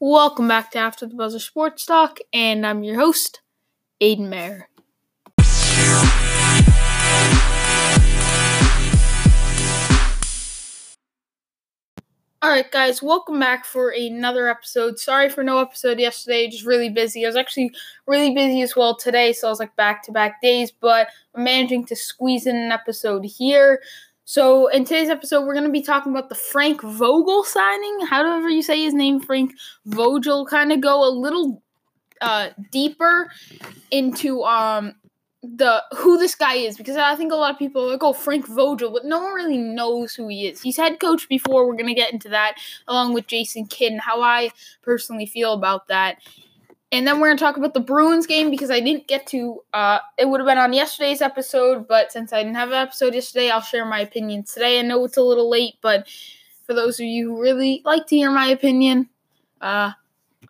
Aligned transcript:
Welcome 0.00 0.48
back 0.48 0.72
to 0.72 0.78
After 0.80 1.06
the 1.06 1.14
Buzzer 1.14 1.38
Sports 1.38 1.86
Talk, 1.86 2.18
and 2.32 2.66
I'm 2.66 2.82
your 2.82 2.96
host, 2.96 3.42
Aiden 4.02 4.28
Mayer. 4.28 4.68
Alright, 12.44 12.72
guys, 12.72 13.00
welcome 13.04 13.38
back 13.38 13.64
for 13.64 13.90
another 13.90 14.48
episode. 14.48 14.98
Sorry 14.98 15.28
for 15.28 15.44
no 15.44 15.60
episode 15.60 16.00
yesterday, 16.00 16.48
just 16.48 16.66
really 16.66 16.90
busy. 16.90 17.24
I 17.24 17.28
was 17.28 17.36
actually 17.36 17.72
really 18.08 18.34
busy 18.34 18.62
as 18.62 18.74
well 18.74 18.96
today, 18.96 19.32
so 19.32 19.46
I 19.46 19.50
was 19.50 19.60
like 19.60 19.76
back 19.76 20.02
to 20.02 20.12
back 20.12 20.42
days, 20.42 20.72
but 20.72 21.06
I'm 21.36 21.44
managing 21.44 21.86
to 21.86 21.94
squeeze 21.94 22.48
in 22.48 22.56
an 22.56 22.72
episode 22.72 23.24
here. 23.24 23.80
So, 24.26 24.68
in 24.68 24.84
today's 24.86 25.10
episode, 25.10 25.44
we're 25.44 25.52
going 25.52 25.66
to 25.66 25.70
be 25.70 25.82
talking 25.82 26.10
about 26.10 26.30
the 26.30 26.34
Frank 26.34 26.82
Vogel 26.82 27.44
signing. 27.44 28.06
However, 28.06 28.48
you 28.48 28.62
say 28.62 28.82
his 28.82 28.94
name, 28.94 29.20
Frank 29.20 29.52
Vogel, 29.84 30.46
kind 30.46 30.72
of 30.72 30.80
go 30.80 31.06
a 31.06 31.12
little 31.12 31.62
uh, 32.22 32.48
deeper 32.72 33.30
into 33.90 34.42
um, 34.44 34.94
the 35.42 35.82
who 35.98 36.16
this 36.16 36.34
guy 36.34 36.54
is 36.54 36.78
because 36.78 36.96
I 36.96 37.14
think 37.16 37.32
a 37.32 37.36
lot 37.36 37.52
of 37.52 37.58
people 37.58 37.90
like, 37.90 38.02
oh, 38.02 38.14
Frank 38.14 38.46
Vogel, 38.46 38.90
but 38.92 39.04
no 39.04 39.22
one 39.22 39.34
really 39.34 39.58
knows 39.58 40.14
who 40.14 40.28
he 40.28 40.48
is. 40.48 40.62
He's 40.62 40.78
head 40.78 41.00
coach 41.00 41.28
before. 41.28 41.66
We're 41.66 41.74
going 41.74 41.88
to 41.88 41.94
get 41.94 42.12
into 42.12 42.30
that 42.30 42.56
along 42.88 43.12
with 43.12 43.26
Jason 43.26 43.66
Kidd, 43.66 43.92
and 43.92 44.00
how 44.00 44.22
I 44.22 44.50
personally 44.80 45.26
feel 45.26 45.52
about 45.52 45.88
that. 45.88 46.16
And 46.94 47.08
then 47.08 47.18
we're 47.18 47.26
going 47.26 47.36
to 47.36 47.42
talk 47.42 47.56
about 47.56 47.74
the 47.74 47.80
Bruins 47.80 48.24
game 48.24 48.52
because 48.52 48.70
I 48.70 48.78
didn't 48.78 49.08
get 49.08 49.26
to. 49.26 49.60
Uh, 49.72 49.98
it 50.16 50.28
would 50.28 50.38
have 50.38 50.46
been 50.46 50.58
on 50.58 50.72
yesterday's 50.72 51.20
episode, 51.20 51.88
but 51.88 52.12
since 52.12 52.32
I 52.32 52.44
didn't 52.44 52.54
have 52.54 52.68
an 52.68 52.76
episode 52.76 53.14
yesterday, 53.14 53.50
I'll 53.50 53.60
share 53.60 53.84
my 53.84 53.98
opinion 53.98 54.44
today. 54.44 54.78
I 54.78 54.82
know 54.82 55.04
it's 55.04 55.16
a 55.16 55.22
little 55.22 55.50
late, 55.50 55.74
but 55.82 56.06
for 56.64 56.72
those 56.72 57.00
of 57.00 57.06
you 57.06 57.30
who 57.30 57.42
really 57.42 57.82
like 57.84 58.06
to 58.06 58.16
hear 58.16 58.30
my 58.30 58.46
opinion, 58.46 59.08
uh, 59.60 59.90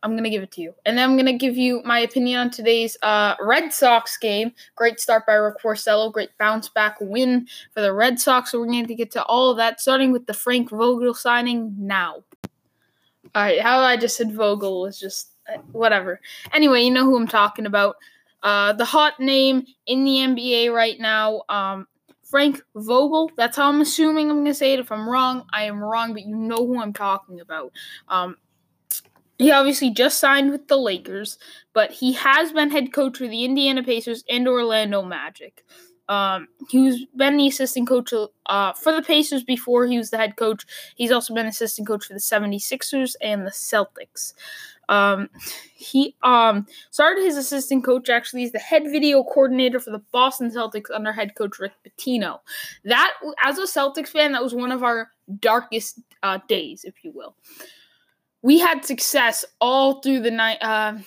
I'm 0.03 0.11
going 0.11 0.25
to 0.25 0.29
give 0.29 0.43
it 0.43 0.51
to 0.53 0.61
you. 0.61 0.75
And 0.84 0.98
then 0.98 1.09
I'm 1.09 1.17
going 1.17 1.25
to 1.25 1.33
give 1.33 1.57
you 1.57 1.80
my 1.83 2.01
opinion 2.01 2.39
on 2.39 2.50
today's 2.50 2.98
uh, 3.00 3.37
Red 3.41 3.72
Sox 3.72 4.19
game. 4.19 4.53
Great 4.77 5.00
start 5.00 5.27
by 5.27 5.33
Rick 5.33 5.62
Porcello. 5.65 6.12
Great 6.12 6.37
bounce 6.39 6.69
back 6.69 6.98
win 7.00 7.48
for 7.72 7.81
the 7.81 7.95
Red 7.95 8.20
Sox. 8.20 8.50
So 8.50 8.61
we're 8.61 8.67
going 8.67 8.87
to 8.87 8.95
get 8.95 9.11
to 9.12 9.25
all 9.25 9.50
of 9.50 9.56
that, 9.56 9.81
starting 9.81 10.12
with 10.12 10.27
the 10.27 10.34
Frank 10.34 10.69
Vogel 10.69 11.15
signing 11.15 11.75
now. 11.78 12.17
All 13.34 13.42
right, 13.42 13.62
how 13.62 13.81
I 13.81 13.97
just 13.97 14.19
said 14.19 14.31
Vogel 14.31 14.83
was 14.83 15.00
just 15.00 15.31
whatever. 15.73 16.20
Anyway, 16.53 16.83
you 16.83 16.91
know 16.91 17.05
who 17.05 17.17
I'm 17.17 17.28
talking 17.28 17.67
about. 17.67 17.97
Uh, 18.42 18.73
the 18.75 18.84
hot 18.84 19.19
name 19.19 19.64
in 19.87 20.05
the 20.05 20.17
NBA 20.17 20.73
right 20.73 21.00
now, 21.00 21.42
um, 21.48 21.87
Frank 22.23 22.62
Vogel. 22.75 23.31
That's 23.37 23.56
how 23.56 23.69
I'm 23.69 23.81
assuming 23.81 24.31
I'm 24.31 24.39
gonna 24.39 24.55
say 24.55 24.75
it. 24.75 24.81
If 24.81 24.92
I'm 24.92 25.09
wrong, 25.09 25.47
I 25.53 25.65
am 25.65 25.83
wrong, 25.83 26.12
but 26.12 26.27
you 26.27 26.37
know 26.37 26.67
who 26.67 26.81
I'm 26.81 26.92
talking 26.92 27.41
about. 27.41 27.72
Um, 28.09 28.37
he 29.39 29.50
obviously 29.50 29.91
just 29.91 30.20
signed 30.20 30.50
with 30.50 30.69
the 30.69 30.77
Lakers, 30.77 31.39
but 31.72 31.91
he 31.91 32.12
has 32.12 32.53
been 32.53 32.70
head 32.70 32.92
coach 32.92 33.19
for 33.19 33.27
the 33.27 33.45
Indiana 33.45 33.83
Pacers 33.83 34.25
and 34.28 34.47
Orlando 34.47 35.03
Magic. 35.03 35.65
Um, 36.09 36.48
he's 36.69 37.06
been 37.17 37.39
the 37.39 37.48
assistant 37.48 37.89
coach 37.89 38.12
uh, 38.47 38.72
for 38.75 38.92
the 38.92 39.03
Pacers 39.03 39.42
before 39.42 39.87
he 39.87 39.97
was 39.97 40.11
the 40.11 40.19
head 40.19 40.37
coach. 40.37 40.65
He's 40.97 41.11
also 41.11 41.34
been 41.34 41.47
assistant 41.47 41.89
coach 41.89 42.06
for 42.06 42.12
the 42.12 42.20
76ers 42.20 43.15
and 43.22 43.47
the 43.47 43.50
Celtics. 43.50 44.34
Um, 44.89 45.29
he 45.75 46.17
um 46.23 46.67
started 46.91 47.23
his 47.23 47.37
assistant 47.37 47.85
coach 47.85 48.09
actually 48.09 48.41
he's 48.41 48.53
the 48.53 48.59
head 48.59 48.85
video 48.85 49.23
coordinator 49.23 49.79
for 49.81 49.91
the 49.91 50.03
Boston 50.13 50.51
Celtics 50.51 50.91
under 50.95 51.13
head 51.13 51.35
coach 51.35 51.59
Rick 51.59 51.73
Pitino. 51.85 52.41
That 52.85 53.12
as 53.43 53.59
a 53.59 53.62
Celtics 53.62 54.09
fan, 54.09 54.33
that 54.33 54.43
was 54.43 54.55
one 54.55 54.73
of 54.73 54.83
our 54.83 55.11
darkest 55.41 56.01
uh, 56.23 56.39
days, 56.49 56.85
if 56.85 56.95
you 57.03 57.12
will. 57.12 57.37
We 58.43 58.59
had 58.59 58.85
success 58.85 59.45
all 59.61 60.01
through 60.01 60.21
the 60.21 60.31
night, 60.31 60.59
uh, 60.61 60.99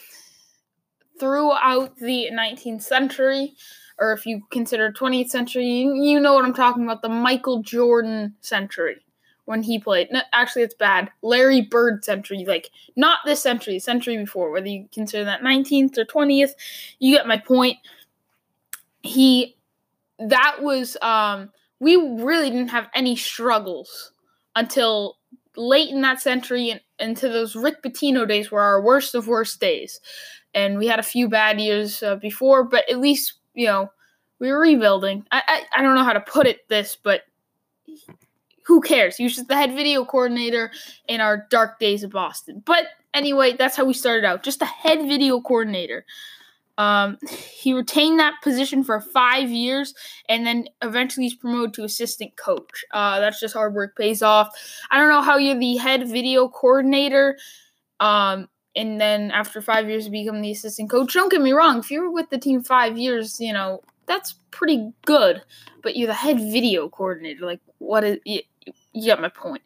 throughout 1.20 1.95
the 1.98 2.30
19th 2.31 2.81
century, 2.81 3.53
or 4.00 4.11
if 4.14 4.25
you 4.25 4.42
consider 4.52 4.92
20th 4.92 5.30
century, 5.30 5.66
you, 5.67 5.93
you 5.93 6.20
know 6.20 6.33
what 6.33 6.45
I'm 6.45 6.54
talking 6.54 6.83
about, 6.83 7.02
the 7.02 7.10
Michael 7.10 7.61
Jordan 7.61 8.36
century 8.42 9.04
when 9.47 9.63
he 9.63 9.80
played. 9.80 10.09
No, 10.11 10.19
actually, 10.33 10.63
it's 10.63 10.75
bad. 10.75 11.09
Larry 11.21 11.61
Bird 11.61 12.03
century, 12.03 12.43
like 12.45 12.69
not 12.97 13.19
this 13.23 13.41
century, 13.41 13.80
century 13.80 14.17
before. 14.17 14.52
Whether 14.52 14.67
you 14.67 14.89
consider 14.93 15.23
that 15.23 15.41
19th 15.41 15.97
or 15.97 16.03
20th, 16.03 16.52
you 16.99 17.15
get 17.15 17.27
my 17.27 17.37
point. 17.37 17.77
He, 19.03 19.55
that 20.19 20.57
was, 20.61 20.97
um, 21.02 21.49
we 21.80 21.95
really 21.95 22.49
didn't 22.49 22.67
have 22.67 22.89
any 22.93 23.15
struggles 23.15 24.11
until 24.53 25.17
late 25.55 25.91
in 25.91 26.02
that 26.02 26.21
century 26.21 26.71
and 26.71 26.81
into 26.99 27.30
those 27.30 27.55
Rick 27.55 27.81
Pitino 27.83 28.27
days 28.27 28.52
were 28.52 28.61
our 28.61 28.81
worst 28.81 29.15
of 29.15 29.30
worst 29.30 29.61
days. 29.61 30.02
And 30.53 30.77
we 30.77 30.87
had 30.87 30.99
a 30.99 31.03
few 31.03 31.30
bad 31.30 31.61
years 31.61 32.03
uh, 32.03 32.17
before, 32.17 32.65
but 32.65 32.89
at 32.89 32.99
least, 32.99 33.36
you 33.53 33.67
know, 33.67 33.91
we 34.39 34.52
were 34.52 34.59
rebuilding. 34.59 35.25
I, 35.31 35.41
I, 35.47 35.80
I 35.80 35.81
don't 35.81 35.95
know 35.95 36.03
how 36.03 36.13
to 36.13 36.19
put 36.19 36.47
it 36.47 36.67
this, 36.67 36.97
but 37.02 37.21
who 38.67 38.82
cares? 38.82 39.17
Was 39.17 39.36
just 39.36 39.48
the 39.48 39.55
head 39.55 39.73
video 39.73 40.04
coordinator 40.04 40.72
in 41.08 41.22
our 41.22 41.48
dark 41.50 41.80
days 41.80 42.04
of 42.04 42.11
Boston. 42.11 42.61
But 42.66 42.83
anyway, 43.14 43.54
that's 43.54 43.78
how 43.78 43.86
we 43.86 43.94
started 43.94 44.26
out. 44.26 44.44
Just 44.44 44.60
the 44.60 44.66
head 44.66 45.00
video 45.08 45.39
coordinator. 45.39 46.05
Um, 46.78 47.17
he 47.30 47.72
retained 47.73 48.20
that 48.20 48.36
position 48.44 48.83
for 48.83 49.00
five 49.00 49.50
years, 49.50 49.95
and 50.28 50.45
then 50.45 50.67
eventually 50.82 51.26
he's 51.26 51.33
promoted 51.33 51.73
to 51.76 51.86
assistant 51.86 52.36
coach. 52.36 52.83
Uh, 52.92 53.22
that's 53.22 53.39
just 53.39 53.54
hard 53.54 53.73
work 53.73 53.95
pays 53.98 54.22
off. 54.22 54.50
I 54.92 54.99
don't 54.99 55.10
know 55.10 55.22
how 55.22 55.38
you're 55.38 55.58
the 55.58 55.78
head 55.78 56.08
video 56.08 56.49
coordinator, 56.49 57.38
um, 58.02 58.49
and 58.76 58.99
then 58.99 59.32
after 59.32 59.61
five 59.61 59.89
years 59.89 60.10
become 60.10 60.42
the 60.42 60.52
assistant 60.52 60.89
coach. 60.89 61.14
Don't 61.14 61.32
get 61.32 61.42
me 61.42 61.54
wrong. 61.54 61.80
If 61.80 61.89
you 61.89 62.02
were 62.02 62.11
with 62.11 62.30
the 62.30 62.38
team 62.38 62.61
five 62.64 62.98
years, 62.98 63.39
you 63.39 63.54
know 63.54 63.82
that's 64.08 64.34
pretty 64.52 64.92
good. 65.05 65.42
But 65.82 65.95
you're 65.95 66.08
the 66.08 66.14
head 66.14 66.38
video 66.38 66.89
coordinator. 66.89 67.45
Like, 67.45 67.61
what 67.78 68.04
is? 68.04 68.20
You 68.97 69.08
got 69.08 69.21
my 69.21 69.30
point. 69.30 69.63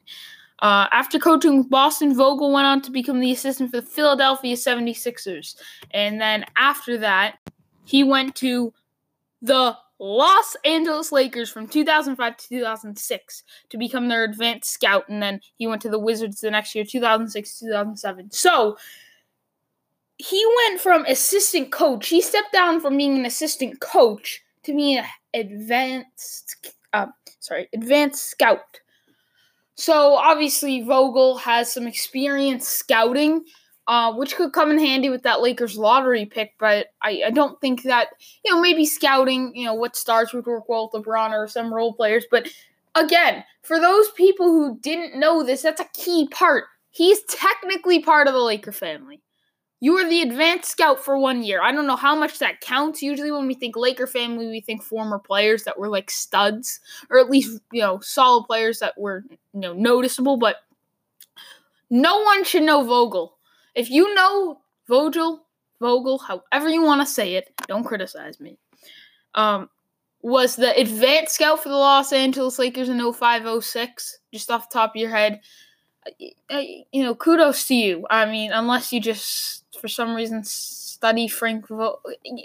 Uh, 0.59 0.87
after 0.91 1.17
coaching 1.17 1.63
Boston, 1.63 2.15
Vogel 2.15 2.53
went 2.53 2.67
on 2.67 2.81
to 2.83 2.91
become 2.91 3.19
the 3.19 3.31
assistant 3.31 3.71
for 3.71 3.81
the 3.81 3.87
Philadelphia 3.87 4.55
76ers. 4.55 5.55
And 5.91 6.21
then 6.21 6.45
after 6.55 6.97
that, 6.99 7.37
he 7.85 8.03
went 8.03 8.35
to 8.35 8.71
the 9.41 9.75
Los 9.97 10.55
Angeles 10.65 11.11
Lakers 11.11 11.49
from 11.49 11.67
2005 11.67 12.37
to 12.37 12.49
2006 12.49 13.43
to 13.69 13.77
become 13.77 14.07
their 14.07 14.23
advanced 14.23 14.71
scout. 14.71 15.07
And 15.09 15.21
then 15.21 15.41
he 15.55 15.67
went 15.67 15.81
to 15.83 15.89
the 15.89 15.99
Wizards 15.99 16.41
the 16.41 16.51
next 16.51 16.75
year, 16.75 16.83
2006 16.83 17.59
2007. 17.59 18.31
So 18.31 18.77
he 20.17 20.45
went 20.57 20.79
from 20.79 21.05
assistant 21.05 21.71
coach, 21.71 22.07
he 22.07 22.21
stepped 22.21 22.53
down 22.53 22.79
from 22.79 22.97
being 22.97 23.17
an 23.17 23.25
assistant 23.25 23.79
coach 23.79 24.41
to 24.63 24.75
being 24.75 24.99
an 24.99 25.05
advanced, 25.33 26.73
uh, 26.93 27.07
sorry, 27.39 27.67
advanced 27.73 28.25
scout. 28.25 28.79
So 29.81 30.13
obviously 30.13 30.81
Vogel 30.81 31.37
has 31.37 31.73
some 31.73 31.87
experience 31.87 32.67
scouting, 32.67 33.45
uh, 33.87 34.13
which 34.13 34.35
could 34.35 34.53
come 34.53 34.69
in 34.69 34.77
handy 34.77 35.09
with 35.09 35.23
that 35.23 35.41
Lakers 35.41 35.75
lottery 35.75 36.23
pick. 36.23 36.53
But 36.59 36.89
I, 37.01 37.23
I, 37.25 37.31
don't 37.31 37.59
think 37.61 37.81
that 37.81 38.09
you 38.45 38.53
know 38.53 38.61
maybe 38.61 38.85
scouting, 38.85 39.51
you 39.55 39.65
know, 39.65 39.73
what 39.73 39.95
stars 39.95 40.33
would 40.33 40.45
work 40.45 40.69
well 40.69 40.91
with 40.93 41.03
LeBron 41.03 41.31
or 41.31 41.47
some 41.47 41.73
role 41.73 41.93
players. 41.95 42.25
But 42.29 42.47
again, 42.93 43.43
for 43.63 43.79
those 43.79 44.11
people 44.11 44.45
who 44.45 44.77
didn't 44.81 45.19
know 45.19 45.41
this, 45.41 45.63
that's 45.63 45.81
a 45.81 45.89
key 45.95 46.27
part. 46.27 46.65
He's 46.91 47.23
technically 47.23 48.03
part 48.03 48.27
of 48.27 48.35
the 48.35 48.39
Laker 48.39 48.71
family. 48.71 49.23
You 49.83 49.93
were 49.93 50.07
the 50.07 50.21
advanced 50.21 50.69
scout 50.69 51.03
for 51.03 51.17
one 51.17 51.43
year. 51.43 51.61
I 51.61 51.71
don't 51.71 51.87
know 51.87 51.95
how 51.95 52.15
much 52.15 52.37
that 52.37 52.61
counts. 52.61 53.01
Usually, 53.01 53.31
when 53.31 53.47
we 53.47 53.55
think 53.55 53.75
Laker 53.75 54.05
family, 54.05 54.47
we 54.47 54.61
think 54.61 54.83
former 54.83 55.17
players 55.17 55.63
that 55.63 55.77
were 55.77 55.89
like 55.89 56.11
studs, 56.11 56.79
or 57.09 57.17
at 57.17 57.31
least 57.31 57.59
you 57.71 57.81
know 57.81 57.99
solid 57.99 58.45
players 58.45 58.79
that 58.79 58.97
were 58.97 59.23
you 59.29 59.59
know 59.59 59.73
noticeable. 59.73 60.37
But 60.37 60.57
no 61.89 62.21
one 62.21 62.43
should 62.43 62.61
know 62.61 62.83
Vogel. 62.83 63.37
If 63.73 63.89
you 63.89 64.13
know 64.13 64.61
Vogel, 64.87 65.45
Vogel, 65.79 66.19
however 66.19 66.69
you 66.69 66.83
want 66.83 67.01
to 67.01 67.07
say 67.11 67.33
it, 67.33 67.49
don't 67.67 67.83
criticize 67.83 68.39
me. 68.39 68.59
Um, 69.33 69.67
was 70.21 70.55
the 70.55 70.79
advanced 70.79 71.33
scout 71.33 71.63
for 71.63 71.69
the 71.69 71.75
Los 71.75 72.13
Angeles 72.13 72.59
Lakers 72.59 72.89
in 72.89 72.99
0506, 72.99 74.19
just 74.31 74.51
off 74.51 74.69
the 74.69 74.73
top 74.73 74.91
of 74.91 75.01
your 75.01 75.09
head. 75.09 75.41
You 76.49 77.03
know, 77.03 77.15
kudos 77.15 77.67
to 77.67 77.75
you. 77.75 78.07
I 78.09 78.25
mean, 78.25 78.51
unless 78.51 78.91
you 78.91 78.99
just 78.99 79.63
for 79.79 79.87
some 79.87 80.15
reason 80.15 80.43
study 80.43 81.27
Frank. 81.27 81.67
Vo- 81.67 81.99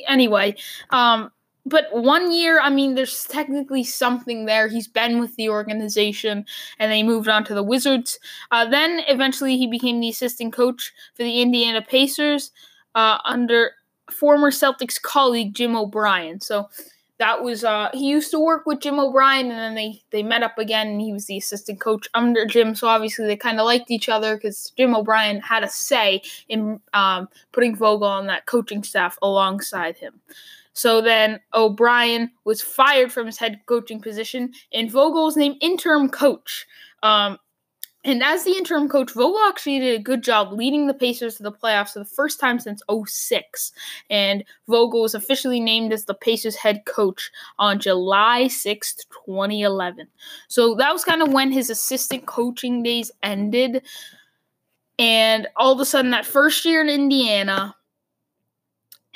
anyway, 0.08 0.56
um, 0.90 1.30
but 1.64 1.86
one 1.92 2.32
year, 2.32 2.60
I 2.60 2.70
mean, 2.70 2.94
there's 2.94 3.24
technically 3.24 3.82
something 3.82 4.44
there. 4.46 4.68
He's 4.68 4.86
been 4.86 5.18
with 5.18 5.34
the 5.36 5.48
organization, 5.48 6.46
and 6.78 6.92
they 6.92 7.02
moved 7.02 7.28
on 7.28 7.44
to 7.44 7.54
the 7.54 7.62
Wizards. 7.62 8.18
Uh, 8.52 8.64
then 8.66 9.00
eventually, 9.08 9.56
he 9.58 9.66
became 9.66 10.00
the 10.00 10.08
assistant 10.08 10.52
coach 10.52 10.92
for 11.14 11.24
the 11.24 11.42
Indiana 11.42 11.82
Pacers 11.82 12.52
uh, 12.94 13.18
under 13.24 13.72
former 14.10 14.50
Celtics 14.50 15.00
colleague 15.00 15.54
Jim 15.54 15.74
O'Brien. 15.74 16.40
So 16.40 16.68
that 17.18 17.42
was 17.42 17.64
uh 17.64 17.88
he 17.92 18.08
used 18.08 18.30
to 18.30 18.38
work 18.38 18.66
with 18.66 18.80
Jim 18.80 18.98
O'Brien 18.98 19.50
and 19.50 19.58
then 19.58 19.74
they 19.74 20.02
they 20.10 20.22
met 20.22 20.42
up 20.42 20.58
again 20.58 20.88
and 20.88 21.00
he 21.00 21.12
was 21.12 21.26
the 21.26 21.38
assistant 21.38 21.80
coach 21.80 22.06
under 22.14 22.44
Jim 22.44 22.74
so 22.74 22.88
obviously 22.88 23.26
they 23.26 23.36
kind 23.36 23.58
of 23.58 23.66
liked 23.66 23.90
each 23.90 24.08
other 24.08 24.38
cuz 24.38 24.72
Jim 24.76 24.94
O'Brien 24.94 25.40
had 25.40 25.64
a 25.64 25.68
say 25.68 26.22
in 26.48 26.80
um 26.92 27.28
putting 27.52 27.74
Vogel 27.74 28.06
on 28.06 28.26
that 28.26 28.46
coaching 28.46 28.82
staff 28.82 29.18
alongside 29.22 29.96
him. 29.96 30.20
So 30.72 31.00
then 31.00 31.40
O'Brien 31.54 32.30
was 32.44 32.60
fired 32.60 33.10
from 33.10 33.26
his 33.26 33.38
head 33.38 33.60
coaching 33.66 34.00
position 34.00 34.52
and 34.72 34.90
Vogel 34.90 35.24
was 35.24 35.36
named 35.36 35.56
interim 35.60 36.10
coach. 36.10 36.66
Um 37.02 37.38
and 38.06 38.22
as 38.22 38.44
the 38.44 38.56
interim 38.56 38.88
coach, 38.88 39.12
Vogel 39.12 39.40
actually 39.48 39.80
did 39.80 39.98
a 39.98 40.02
good 40.02 40.22
job 40.22 40.52
leading 40.52 40.86
the 40.86 40.94
Pacers 40.94 41.36
to 41.36 41.42
the 41.42 41.50
playoffs 41.50 41.92
for 41.92 41.98
the 41.98 42.04
first 42.04 42.38
time 42.38 42.60
since 42.60 42.80
06. 42.88 43.72
And 44.08 44.44
Vogel 44.68 45.02
was 45.02 45.16
officially 45.16 45.58
named 45.58 45.92
as 45.92 46.04
the 46.04 46.14
Pacers 46.14 46.54
head 46.54 46.84
coach 46.84 47.32
on 47.58 47.80
July 47.80 48.44
6th, 48.44 49.06
2011. 49.26 50.06
So 50.46 50.76
that 50.76 50.92
was 50.92 51.04
kind 51.04 51.20
of 51.20 51.32
when 51.32 51.50
his 51.50 51.68
assistant 51.68 52.26
coaching 52.26 52.84
days 52.84 53.10
ended. 53.24 53.82
And 55.00 55.48
all 55.56 55.72
of 55.72 55.80
a 55.80 55.84
sudden, 55.84 56.12
that 56.12 56.24
first 56.24 56.64
year 56.64 56.80
in 56.82 56.88
Indiana, 56.88 57.74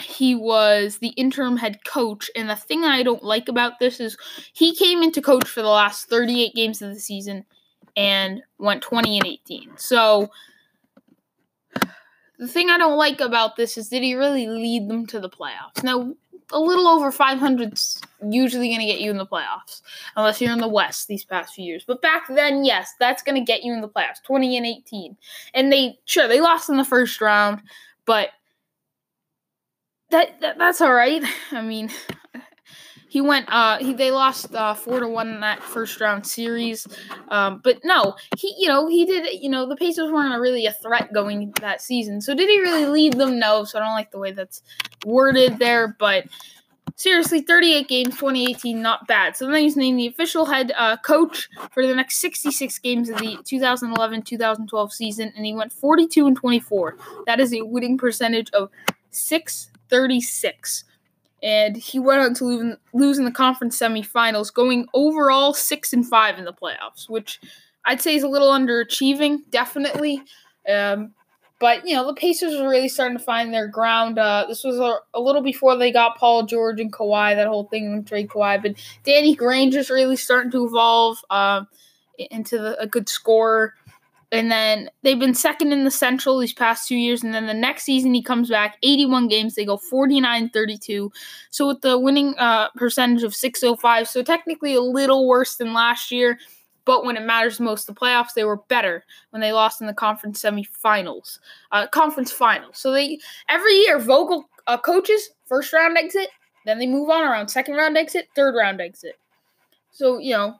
he 0.02 0.34
was 0.34 0.98
the 0.98 1.10
interim 1.10 1.56
head 1.56 1.84
coach. 1.84 2.28
And 2.34 2.50
the 2.50 2.56
thing 2.56 2.82
I 2.82 3.04
don't 3.04 3.22
like 3.22 3.48
about 3.48 3.78
this 3.78 4.00
is 4.00 4.16
he 4.52 4.74
came 4.74 5.00
into 5.04 5.22
coach 5.22 5.46
for 5.46 5.62
the 5.62 5.68
last 5.68 6.08
38 6.08 6.56
games 6.56 6.82
of 6.82 6.92
the 6.92 6.98
season 6.98 7.44
and 7.96 8.42
went 8.58 8.82
20 8.82 9.18
and 9.18 9.26
18. 9.26 9.72
So 9.76 10.30
the 12.38 12.48
thing 12.48 12.70
I 12.70 12.78
don't 12.78 12.96
like 12.96 13.20
about 13.20 13.56
this 13.56 13.76
is 13.76 13.88
did 13.88 14.02
he 14.02 14.14
really 14.14 14.46
lead 14.46 14.88
them 14.88 15.06
to 15.08 15.20
the 15.20 15.28
playoffs? 15.28 15.82
Now, 15.82 16.14
a 16.52 16.58
little 16.58 16.88
over 16.88 17.12
500 17.12 17.72
is 17.72 18.00
usually 18.28 18.68
going 18.68 18.80
to 18.80 18.86
get 18.86 19.00
you 19.00 19.10
in 19.10 19.18
the 19.18 19.26
playoffs, 19.26 19.82
unless 20.16 20.40
you're 20.40 20.52
in 20.52 20.58
the 20.58 20.68
West 20.68 21.06
these 21.06 21.24
past 21.24 21.54
few 21.54 21.64
years. 21.64 21.84
But 21.86 22.02
back 22.02 22.24
then, 22.28 22.64
yes, 22.64 22.94
that's 22.98 23.22
going 23.22 23.36
to 23.36 23.44
get 23.44 23.62
you 23.62 23.72
in 23.72 23.80
the 23.80 23.88
playoffs, 23.88 24.22
20 24.24 24.56
and 24.56 24.66
18. 24.66 25.16
And 25.54 25.72
they, 25.72 25.98
sure, 26.04 26.28
they 26.28 26.40
lost 26.40 26.68
in 26.68 26.76
the 26.76 26.84
first 26.84 27.20
round, 27.20 27.62
but 28.04 28.30
that, 30.10 30.40
that 30.40 30.58
that's 30.58 30.80
all 30.80 30.92
right. 30.92 31.22
I 31.52 31.62
mean, 31.62 31.90
he 33.10 33.20
went 33.20 33.44
uh 33.48 33.76
he 33.78 33.92
they 33.92 34.12
lost 34.12 34.54
uh 34.54 34.72
four 34.72 35.00
to 35.00 35.08
one 35.08 35.28
in 35.28 35.40
that 35.40 35.60
first 35.62 36.00
round 36.00 36.24
series. 36.24 36.86
Um 37.28 37.60
but 37.62 37.80
no 37.84 38.14
he 38.38 38.54
you 38.56 38.68
know 38.68 38.86
he 38.86 39.04
did 39.04 39.42
you 39.42 39.50
know 39.50 39.68
the 39.68 39.74
pacers 39.74 40.12
weren't 40.12 40.32
a 40.32 40.40
really 40.40 40.64
a 40.64 40.72
threat 40.72 41.12
going 41.12 41.52
that 41.60 41.82
season. 41.82 42.20
So 42.20 42.34
did 42.34 42.48
he 42.48 42.60
really 42.60 42.86
lead 42.86 43.14
them? 43.14 43.40
No. 43.40 43.64
So 43.64 43.78
i 43.78 43.82
don't 43.82 43.94
like 43.94 44.12
the 44.12 44.18
way 44.20 44.30
that's 44.30 44.62
worded 45.04 45.58
there. 45.58 45.96
But 45.98 46.26
seriously 46.94 47.40
38 47.40 47.88
games 47.88 48.14
2018 48.14 48.80
not 48.80 49.08
bad. 49.08 49.36
So 49.36 49.46
then 49.46 49.60
he's 49.60 49.76
named 49.76 49.98
the 49.98 50.06
official 50.06 50.44
head 50.44 50.72
uh, 50.76 50.96
coach 50.98 51.48
for 51.72 51.84
the 51.84 51.94
next 51.96 52.18
66 52.18 52.78
games 52.78 53.08
of 53.08 53.18
the 53.18 53.38
2011-2012 53.38 54.92
season. 54.92 55.32
And 55.34 55.44
he 55.44 55.52
went 55.52 55.72
42 55.72 56.28
and 56.28 56.36
24 56.36 56.96
that 57.26 57.40
is 57.40 57.52
a 57.52 57.62
winning 57.62 57.98
percentage 57.98 58.50
of 58.50 58.70
636 59.10 60.84
and 61.42 61.76
he 61.76 61.98
went 61.98 62.20
on 62.20 62.34
to 62.34 62.44
lose, 62.44 62.76
lose 62.92 63.18
in 63.18 63.24
the 63.24 63.30
conference 63.30 63.78
semifinals, 63.78 64.52
going 64.52 64.86
overall 64.94 65.54
six 65.54 65.92
and 65.92 66.06
five 66.06 66.38
in 66.38 66.44
the 66.44 66.52
playoffs, 66.52 67.08
which 67.08 67.40
I'd 67.84 68.02
say 68.02 68.14
is 68.14 68.22
a 68.22 68.28
little 68.28 68.50
underachieving, 68.50 69.50
definitely. 69.50 70.22
Um, 70.68 71.14
but 71.58 71.86
you 71.86 71.94
know 71.94 72.06
the 72.06 72.14
Pacers 72.14 72.54
are 72.54 72.68
really 72.68 72.88
starting 72.88 73.18
to 73.18 73.22
find 73.22 73.52
their 73.52 73.68
ground. 73.68 74.18
Uh, 74.18 74.46
this 74.48 74.64
was 74.64 74.78
a, 74.78 74.96
a, 75.14 75.20
little 75.20 75.42
before 75.42 75.76
they 75.76 75.92
got 75.92 76.16
Paul 76.16 76.44
George 76.44 76.80
and 76.80 76.92
Kawhi, 76.92 77.36
that 77.36 77.46
whole 77.46 77.64
thing 77.64 77.94
with 77.94 78.08
trade 78.08 78.28
Kawhi. 78.28 78.62
But 78.62 78.74
Danny 79.04 79.34
Granger's 79.36 79.90
really 79.90 80.16
starting 80.16 80.50
to 80.52 80.66
evolve 80.66 81.18
uh, 81.28 81.64
into 82.18 82.58
the, 82.58 82.80
a 82.80 82.86
good 82.86 83.08
scorer 83.08 83.74
and 84.32 84.50
then 84.50 84.90
they've 85.02 85.18
been 85.18 85.34
second 85.34 85.72
in 85.72 85.84
the 85.84 85.90
Central 85.90 86.38
these 86.38 86.52
past 86.52 86.86
two 86.86 86.96
years. 86.96 87.22
And 87.22 87.34
then 87.34 87.46
the 87.46 87.54
next 87.54 87.82
season, 87.82 88.14
he 88.14 88.22
comes 88.22 88.48
back 88.48 88.76
81 88.82 89.28
games. 89.28 89.54
They 89.54 89.64
go 89.64 89.76
49 89.76 90.50
32. 90.50 91.12
So 91.50 91.66
with 91.66 91.80
the 91.80 91.98
winning 91.98 92.36
uh, 92.38 92.68
percentage 92.76 93.24
of 93.24 93.34
605, 93.34 94.08
so 94.08 94.22
technically 94.22 94.74
a 94.74 94.80
little 94.80 95.26
worse 95.26 95.56
than 95.56 95.72
last 95.72 96.10
year. 96.12 96.38
But 96.84 97.04
when 97.04 97.16
it 97.16 97.24
matters 97.24 97.60
most, 97.60 97.86
the 97.86 97.92
playoffs, 97.92 98.34
they 98.34 98.44
were 98.44 98.56
better 98.68 99.04
when 99.30 99.40
they 99.40 99.52
lost 99.52 99.80
in 99.80 99.86
the 99.86 99.94
conference 99.94 100.42
semifinals, 100.42 101.38
uh, 101.72 101.86
conference 101.88 102.32
finals. 102.32 102.78
So 102.78 102.92
they 102.92 103.18
every 103.48 103.74
year 103.74 103.98
Vogel 103.98 104.48
uh, 104.66 104.78
coaches 104.78 105.30
first 105.46 105.72
round 105.72 105.98
exit, 105.98 106.28
then 106.66 106.78
they 106.78 106.86
move 106.86 107.10
on 107.10 107.22
around 107.22 107.48
second 107.48 107.74
round 107.74 107.96
exit, 107.96 108.28
third 108.34 108.54
round 108.54 108.80
exit. 108.80 109.18
So 109.90 110.18
you 110.18 110.32
know 110.32 110.58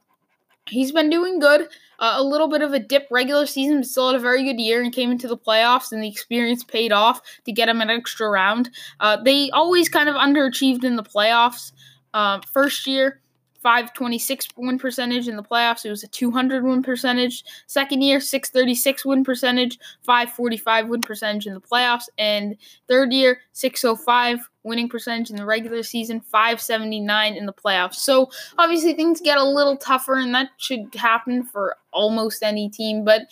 he's 0.71 0.93
been 0.93 1.11
doing 1.11 1.39
good. 1.39 1.69
Uh, 1.99 2.15
a 2.17 2.23
little 2.23 2.49
bit 2.49 2.63
of 2.63 2.73
a 2.73 2.79
dip 2.79 3.07
regular 3.11 3.45
season, 3.45 3.79
but 3.79 3.87
still 3.87 4.07
had 4.07 4.17
a 4.17 4.19
very 4.19 4.43
good 4.43 4.59
year 4.59 4.83
and 4.83 4.93
came 4.93 5.11
into 5.11 5.29
the 5.29 5.37
playoffs, 5.37 5.93
and 5.93 6.03
the 6.03 6.09
experience 6.09 6.65
paid 6.65 6.93
off 6.93 7.21
to 7.45 7.53
get 7.53 7.69
him 7.69 7.83
an 7.83 7.91
extra 7.91 8.29
round. 8.29 8.71
Uh, 9.01 9.19
they 9.23 9.51
always 9.51 9.89
kind 9.89 10.09
of 10.09 10.17
underachieved 10.17 10.83
in 10.83 10.97
the 10.97 11.03
playoffs. 11.03 11.73
Uh, 12.15 12.41
first 12.53 12.87
year, 12.87 13.21
526 13.63 14.49
win 14.57 14.79
percentage 14.79 15.29
in 15.29 15.37
the 15.37 15.43
playoffs. 15.43 15.85
It 15.85 15.91
was 15.91 16.03
a 16.03 16.09
200 16.09 16.65
win 16.65 16.83
percentage. 16.83 17.45
Second 17.67 18.03
year, 18.03 18.21
636 18.21 19.05
win 19.05 19.23
percentage, 19.23 19.79
545 20.03 20.89
win 20.89 21.03
percentage 21.03 21.47
in 21.47 21.55
the 21.55 21.61
playoffs. 21.61 22.09
And 22.19 22.57
third 22.89 23.13
year, 23.13 23.41
605 23.53 24.49
winning 24.63 24.89
percentage 24.89 25.31
in 25.31 25.37
the 25.37 25.45
regular 25.45 25.83
season, 25.83 26.21
579 26.21 27.35
in 27.35 27.47
the 27.47 27.53
playoffs. 27.53 27.95
So 27.95 28.31
obviously 28.59 28.95
things 28.95 29.21
get 29.21 29.39
a 29.39 29.45
little 29.45 29.77
tougher, 29.77 30.17
and 30.17 30.35
that 30.35 30.49
should 30.57 30.95
happen 30.95 31.45
for 31.45 31.77
almost 31.93 32.43
any 32.43 32.69
team. 32.69 33.05
But 33.05 33.23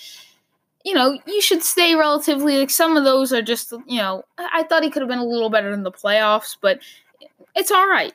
you 0.85 0.95
know, 0.95 1.19
you 1.27 1.43
should 1.43 1.63
stay 1.63 1.95
relatively 1.95 2.59
like 2.59 2.71
some 2.71 2.97
of 2.97 3.05
those 3.05 3.33
are 3.33 3.43
just, 3.43 3.73
you 3.87 3.99
know, 3.99 4.23
I 4.39 4.63
thought 4.63 4.83
he 4.85 4.91
could 4.91 5.03
have 5.03 5.09
been 5.09 5.19
a 5.19 5.25
little 5.25 5.51
better 5.51 5.71
in 5.71 5.83
the 5.83 5.93
playoffs, 5.93 6.57
but 6.59 6.79
it's 7.55 7.71
all 7.71 7.87
right. 7.89 8.15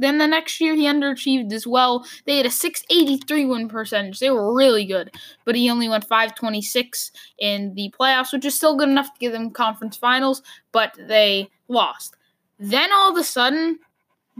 Then 0.00 0.16
the 0.16 0.26
next 0.26 0.60
year 0.60 0.74
he 0.74 0.86
underachieved 0.86 1.52
as 1.52 1.66
well. 1.66 2.06
They 2.24 2.38
had 2.38 2.46
a 2.46 2.50
683 2.50 3.44
win 3.44 3.68
percentage. 3.68 4.18
They 4.18 4.30
were 4.30 4.54
really 4.54 4.86
good, 4.86 5.14
but 5.44 5.54
he 5.54 5.70
only 5.70 5.88
went 5.88 6.04
526 6.04 7.12
in 7.38 7.74
the 7.74 7.92
playoffs, 7.98 8.32
which 8.32 8.46
is 8.46 8.54
still 8.54 8.76
good 8.76 8.88
enough 8.88 9.12
to 9.12 9.20
give 9.20 9.32
them 9.32 9.50
conference 9.50 9.98
finals, 9.98 10.42
but 10.72 10.96
they 10.98 11.50
lost. 11.68 12.16
Then 12.58 12.90
all 12.92 13.12
of 13.12 13.18
a 13.18 13.24
sudden, 13.24 13.78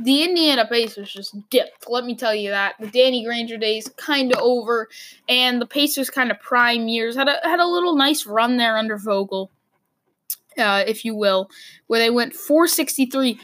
the 0.03 0.23
Indiana 0.23 0.67
Pacers 0.67 1.13
just 1.13 1.37
dipped. 1.51 1.89
Let 1.89 2.05
me 2.05 2.15
tell 2.15 2.35
you 2.35 2.51
that 2.51 2.77
the 2.81 2.87
Danny 2.87 3.23
Granger 3.23 3.59
days 3.59 3.87
kind 3.97 4.33
of 4.33 4.41
over, 4.41 4.89
and 5.29 5.61
the 5.61 5.67
Pacers 5.67 6.09
kind 6.09 6.31
of 6.31 6.41
prime 6.41 6.89
years 6.89 7.17
had 7.17 7.29
a 7.29 7.39
had 7.43 7.61
a 7.61 7.67
little 7.67 7.97
nice 7.97 8.27
run 8.27 8.57
there 8.57 8.79
under 8.79 8.97
Vogel, 8.97 9.51
uh, 10.57 10.85
if 10.87 11.05
you 11.05 11.15
will, 11.15 11.51
where 11.89 12.01
they 12.01 12.09
went 12.09 12.35
463 12.35 13.39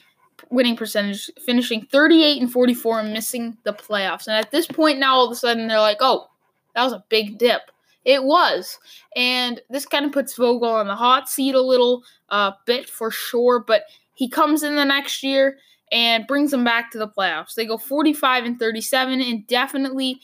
winning 0.51 0.77
percentage, 0.77 1.31
finishing 1.45 1.87
38 1.91 2.41
and 2.41 2.53
44 2.53 3.01
and 3.01 3.13
missing 3.13 3.57
the 3.65 3.73
playoffs. 3.73 4.27
And 4.27 4.37
at 4.37 4.51
this 4.51 4.67
point 4.67 4.99
now, 4.99 5.15
all 5.17 5.27
of 5.27 5.33
a 5.33 5.37
sudden, 5.37 5.69
they're 5.69 5.81
like, 5.81 5.99
oh, 6.01 6.29
that 6.75 6.85
was 6.85 6.93
a 6.93 7.05
big 7.09 7.39
dip. 7.39 7.63
It 8.05 8.23
was. 8.23 8.79
And 9.17 9.61
this 9.69 9.87
kind 9.87 10.05
of 10.05 10.13
puts 10.13 10.37
Vogel 10.37 10.69
on 10.69 10.87
the 10.87 10.95
hot 10.95 11.29
seat 11.29 11.55
a 11.55 11.61
little 11.61 12.05
uh, 12.29 12.53
bit 12.65 12.89
for 12.89 13.11
sure. 13.11 13.59
But 13.59 13.83
he 14.15 14.29
comes 14.29 14.63
in 14.63 14.77
the 14.77 14.85
next 14.85 15.23
year 15.23 15.59
and 15.91 16.27
brings 16.27 16.51
them 16.51 16.65
back 16.65 16.91
to 16.93 16.99
the 16.99 17.09
playoffs. 17.09 17.55
They 17.55 17.67
go 17.67 17.79
45 17.79 18.45
and 18.45 18.59
37 18.59 19.21
and 19.21 19.47
definitely 19.47 20.21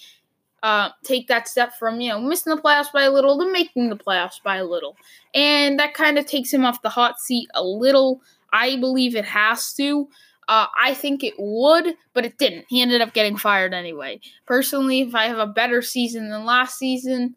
uh, 0.62 0.90
take 1.02 1.26
that 1.28 1.48
step 1.48 1.74
from, 1.78 2.00
you 2.00 2.10
know, 2.10 2.20
missing 2.20 2.54
the 2.54 2.62
playoffs 2.62 2.92
by 2.92 3.02
a 3.02 3.10
little 3.10 3.38
to 3.38 3.50
making 3.50 3.88
the 3.88 3.96
playoffs 3.96 4.42
by 4.42 4.56
a 4.56 4.64
little. 4.64 4.96
And 5.34 5.78
that 5.78 5.94
kind 5.94 6.18
of 6.18 6.26
takes 6.26 6.52
him 6.52 6.64
off 6.64 6.82
the 6.82 6.88
hot 6.88 7.20
seat 7.20 7.48
a 7.54 7.64
little. 7.64 8.20
I 8.52 8.76
believe 8.76 9.16
it 9.16 9.24
has 9.24 9.72
to. 9.74 10.08
Uh, 10.48 10.66
I 10.78 10.94
think 10.94 11.22
it 11.22 11.34
would, 11.38 11.94
but 12.14 12.24
it 12.26 12.36
didn't. 12.36 12.66
He 12.68 12.82
ended 12.82 13.00
up 13.00 13.14
getting 13.14 13.36
fired 13.36 13.72
anyway. 13.72 14.20
Personally, 14.46 15.02
if 15.02 15.14
I 15.14 15.26
have 15.26 15.38
a 15.38 15.46
better 15.46 15.82
season 15.82 16.30
than 16.30 16.44
last 16.44 16.78
season, 16.78 17.36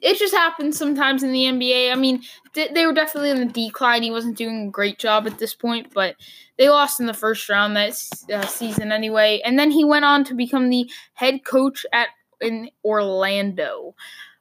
it 0.00 0.18
just 0.18 0.34
happens 0.34 0.78
sometimes 0.78 1.22
in 1.22 1.32
the 1.32 1.44
NBA. 1.44 1.90
I 1.90 1.96
mean, 1.96 2.22
th- 2.54 2.72
they 2.72 2.86
were 2.86 2.92
definitely 2.92 3.30
in 3.30 3.46
the 3.46 3.52
decline. 3.52 4.02
He 4.02 4.10
wasn't 4.10 4.36
doing 4.36 4.68
a 4.68 4.70
great 4.70 4.98
job 4.98 5.26
at 5.26 5.38
this 5.38 5.54
point, 5.54 5.92
but 5.92 6.16
they 6.58 6.68
lost 6.68 7.00
in 7.00 7.06
the 7.06 7.14
first 7.14 7.48
round 7.48 7.76
that 7.76 8.00
uh, 8.32 8.46
season 8.46 8.92
anyway. 8.92 9.40
And 9.44 9.58
then 9.58 9.70
he 9.70 9.84
went 9.84 10.04
on 10.04 10.22
to 10.24 10.34
become 10.34 10.68
the 10.68 10.88
head 11.14 11.44
coach 11.44 11.84
at 11.92 12.08
in 12.40 12.70
Orlando. 12.84 13.94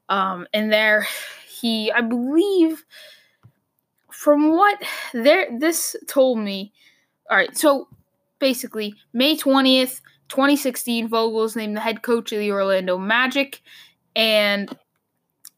Um, 0.09 0.47
and 0.53 0.71
there, 0.71 1.07
he, 1.47 1.91
I 1.91 2.01
believe, 2.01 2.83
from 4.25 4.49
what 4.49 4.81
there 5.13 5.47
this 5.59 5.95
told 6.07 6.39
me, 6.39 6.73
all 7.29 7.37
right, 7.37 7.55
so 7.55 7.87
basically 8.39 8.95
May 9.13 9.37
20th, 9.37 10.01
2016, 10.29 11.07
Vogel 11.07 11.31
was 11.31 11.55
named 11.55 11.77
the 11.77 11.81
head 11.81 12.01
coach 12.01 12.31
of 12.31 12.39
the 12.39 12.51
Orlando 12.51 12.97
Magic, 12.97 13.61
and 14.15 14.75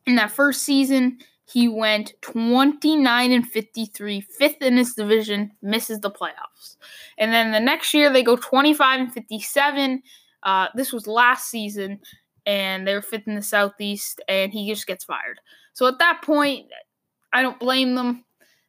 in 0.05 0.17
that 0.17 0.31
first 0.31 0.63
season, 0.63 1.19
he 1.49 1.69
went 1.69 2.15
29 2.19 3.31
and 3.31 3.47
53, 3.47 4.19
fifth 4.19 4.61
in 4.61 4.75
his 4.75 4.95
division, 4.95 5.53
misses 5.61 6.01
the 6.01 6.11
playoffs. 6.11 6.75
And 7.17 7.31
then 7.31 7.53
the 7.53 7.61
next 7.61 7.93
year 7.93 8.11
they 8.11 8.21
go 8.21 8.35
25 8.35 8.99
and 8.99 9.13
57. 9.13 10.03
Uh, 10.43 10.67
this 10.75 10.91
was 10.91 11.07
last 11.07 11.49
season, 11.49 12.01
and 12.45 12.85
they 12.85 12.93
were 12.93 13.01
fifth 13.01 13.29
in 13.29 13.35
the 13.35 13.41
Southeast, 13.41 14.19
and 14.27 14.51
he 14.51 14.67
just 14.69 14.87
gets 14.87 15.05
fired. 15.05 15.39
So 15.71 15.87
at 15.87 15.99
that 15.99 16.21
point, 16.21 16.65
I 17.31 17.41
don't 17.41 17.59
blame 17.61 17.95
them. 17.95 18.25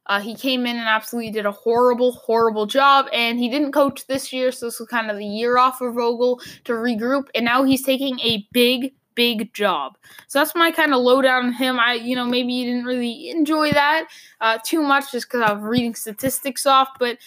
Uh, 0.09 0.21
he 0.21 0.35
came 0.35 0.67
in 0.67 0.77
and 0.77 0.89
absolutely 0.89 1.31
did 1.31 1.47
a 1.47 1.53
horrible, 1.53 2.13
horrible 2.13 2.67
job, 2.67 3.07
and 3.13 3.39
he 3.39 3.49
didn't 3.49 3.73
coach 3.73 4.07
this 4.07 4.33
year, 4.33 4.51
so 4.51 4.67
this 4.67 4.81
was 4.81 4.89
kind 4.89 5.11
of 5.11 5.19
the 5.19 5.27
year 5.27 5.59
off 5.59 5.79
for 5.79 5.93
Vogel 5.93 6.41
to 6.65 6.73
regroup, 6.73 7.29
and 7.35 7.45
now 7.45 7.63
he's 7.63 7.83
taking 7.83 8.19
a 8.21 8.47
big 8.53 8.93
big 9.19 9.53
job. 9.53 9.99
So 10.29 10.39
that's 10.39 10.55
my 10.55 10.71
kind 10.71 10.95
of 10.95 11.01
lowdown 11.01 11.47
on 11.47 11.53
him. 11.53 11.81
I, 11.81 11.95
you 11.95 12.15
know, 12.15 12.25
maybe 12.25 12.53
you 12.53 12.67
didn't 12.67 12.85
really 12.85 13.31
enjoy 13.31 13.73
that 13.73 14.07
uh, 14.41 14.59
too 14.65 14.81
much 14.81 15.11
just 15.11 15.27
because 15.27 15.43
I 15.43 15.53
was 15.55 15.65
reading 15.65 15.97
statistics 15.97 16.67
off, 16.67 16.91
but 17.01 17.19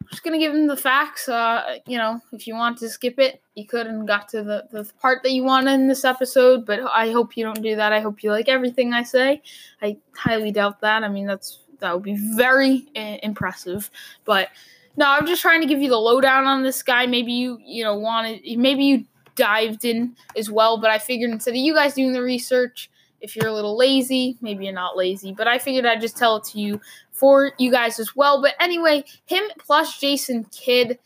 I'm 0.00 0.08
just 0.08 0.22
gonna 0.22 0.38
give 0.38 0.54
him 0.54 0.66
the 0.66 0.78
facts. 0.78 1.28
Uh, 1.28 1.76
you 1.86 1.98
know, 1.98 2.22
if 2.32 2.46
you 2.46 2.54
want 2.54 2.78
to 2.78 2.88
skip 2.88 3.18
it, 3.18 3.42
you 3.54 3.66
could 3.66 3.86
and 3.86 4.08
got 4.08 4.30
to 4.30 4.42
the, 4.42 4.66
the 4.70 4.90
part 4.98 5.22
that 5.24 5.32
you 5.32 5.44
wanted 5.44 5.74
in 5.74 5.88
this 5.88 6.06
episode. 6.06 6.64
But 6.64 6.80
I 6.80 7.10
hope 7.10 7.36
you 7.36 7.44
don't 7.44 7.62
do 7.62 7.76
that. 7.76 7.92
I 7.92 8.00
hope 8.00 8.22
you 8.22 8.30
like 8.30 8.48
everything 8.48 8.94
I 8.94 9.02
say. 9.02 9.42
I 9.82 9.98
highly 10.16 10.52
doubt 10.52 10.80
that. 10.80 11.04
I 11.04 11.08
mean, 11.08 11.26
that's 11.26 11.63
that 11.84 11.94
would 11.94 12.02
be 12.02 12.18
very 12.36 12.86
uh, 12.96 13.18
impressive, 13.22 13.90
but. 14.24 14.48
No, 14.96 15.10
I'm 15.10 15.26
just 15.26 15.42
trying 15.42 15.60
to 15.60 15.66
give 15.66 15.82
you 15.82 15.88
the 15.88 15.98
lowdown 15.98 16.44
on 16.44 16.62
this 16.62 16.80
guy. 16.80 17.06
Maybe 17.06 17.32
you, 17.32 17.58
you 17.64 17.82
know, 17.82 17.96
wanted, 17.96 18.42
maybe 18.56 18.84
you 18.84 19.04
dived 19.34 19.84
in 19.84 20.14
as 20.36 20.50
well. 20.50 20.78
But 20.78 20.90
I 20.90 20.98
figured 20.98 21.30
instead 21.30 21.50
of 21.50 21.56
you 21.56 21.74
guys 21.74 21.94
doing 21.94 22.12
the 22.12 22.22
research, 22.22 22.90
if 23.20 23.34
you're 23.34 23.48
a 23.48 23.52
little 23.52 23.76
lazy, 23.76 24.36
maybe 24.40 24.64
you're 24.64 24.74
not 24.74 24.96
lazy, 24.96 25.32
but 25.32 25.48
I 25.48 25.58
figured 25.58 25.86
I'd 25.86 26.00
just 26.00 26.16
tell 26.16 26.36
it 26.36 26.44
to 26.44 26.60
you 26.60 26.80
for 27.10 27.52
you 27.58 27.70
guys 27.70 27.98
as 27.98 28.14
well. 28.14 28.42
But 28.42 28.54
anyway, 28.60 29.04
him 29.26 29.42
plus 29.58 29.98
Jason 29.98 30.44
Kidd. 30.44 30.98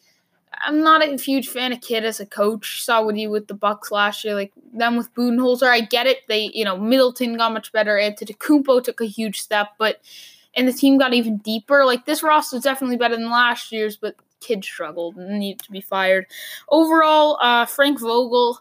I'm 0.60 0.82
not 0.82 1.06
a 1.06 1.16
huge 1.16 1.48
fan 1.48 1.72
of 1.72 1.80
Kidd 1.80 2.04
as 2.04 2.18
a 2.18 2.26
coach. 2.26 2.82
Saw 2.84 3.04
what 3.04 3.14
he 3.14 3.22
did 3.22 3.28
with 3.28 3.46
the 3.46 3.54
Bucks 3.54 3.92
last 3.92 4.24
year, 4.24 4.34
like 4.34 4.52
them 4.74 4.96
with 4.96 5.14
Budenholzer. 5.14 5.68
I 5.68 5.82
get 5.82 6.08
it. 6.08 6.26
They, 6.26 6.50
you 6.52 6.64
know, 6.64 6.76
Middleton 6.76 7.36
got 7.36 7.52
much 7.52 7.70
better. 7.70 7.96
Antetokounmpo 7.96 8.82
took 8.82 9.00
a 9.00 9.06
huge 9.06 9.40
step, 9.40 9.68
but 9.78 10.00
and 10.54 10.66
the 10.66 10.72
team 10.72 10.98
got 10.98 11.14
even 11.14 11.38
deeper. 11.38 11.84
Like 11.84 12.04
this 12.04 12.22
roster 12.22 12.56
is 12.56 12.62
definitely 12.62 12.96
better 12.96 13.16
than 13.16 13.30
last 13.30 13.72
year's, 13.72 13.96
but 13.96 14.16
Kidd 14.40 14.64
struggled 14.64 15.16
and 15.16 15.38
needed 15.38 15.62
to 15.64 15.70
be 15.70 15.80
fired. 15.80 16.26
Overall, 16.68 17.38
uh, 17.40 17.66
Frank 17.66 18.00
Vogel, 18.00 18.58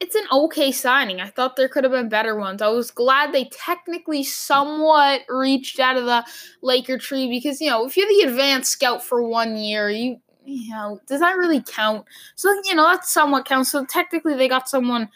it's 0.00 0.14
an 0.14 0.24
okay 0.30 0.70
signing. 0.70 1.20
I 1.20 1.28
thought 1.28 1.56
there 1.56 1.68
could 1.68 1.84
have 1.84 1.92
been 1.92 2.08
better 2.08 2.36
ones. 2.36 2.62
I 2.62 2.68
was 2.68 2.90
glad 2.90 3.32
they 3.32 3.46
technically 3.46 4.22
somewhat 4.22 5.22
reached 5.28 5.80
out 5.80 5.96
of 5.96 6.04
the 6.04 6.24
Laker 6.62 6.98
tree 6.98 7.28
because, 7.28 7.60
you 7.60 7.68
know, 7.70 7.84
if 7.84 7.96
you're 7.96 8.08
the 8.08 8.28
advanced 8.28 8.72
scout 8.72 9.02
for 9.02 9.22
one 9.22 9.56
year, 9.56 9.90
you 9.90 10.20
you 10.44 10.70
know, 10.70 10.98
does 11.06 11.20
that 11.20 11.36
really 11.36 11.62
count? 11.62 12.06
So, 12.34 12.48
you 12.64 12.74
know, 12.74 12.84
that 12.84 13.04
somewhat 13.04 13.44
counts. 13.44 13.70
So 13.70 13.84
technically 13.84 14.34
they 14.34 14.48
got 14.48 14.66
someone 14.66 15.10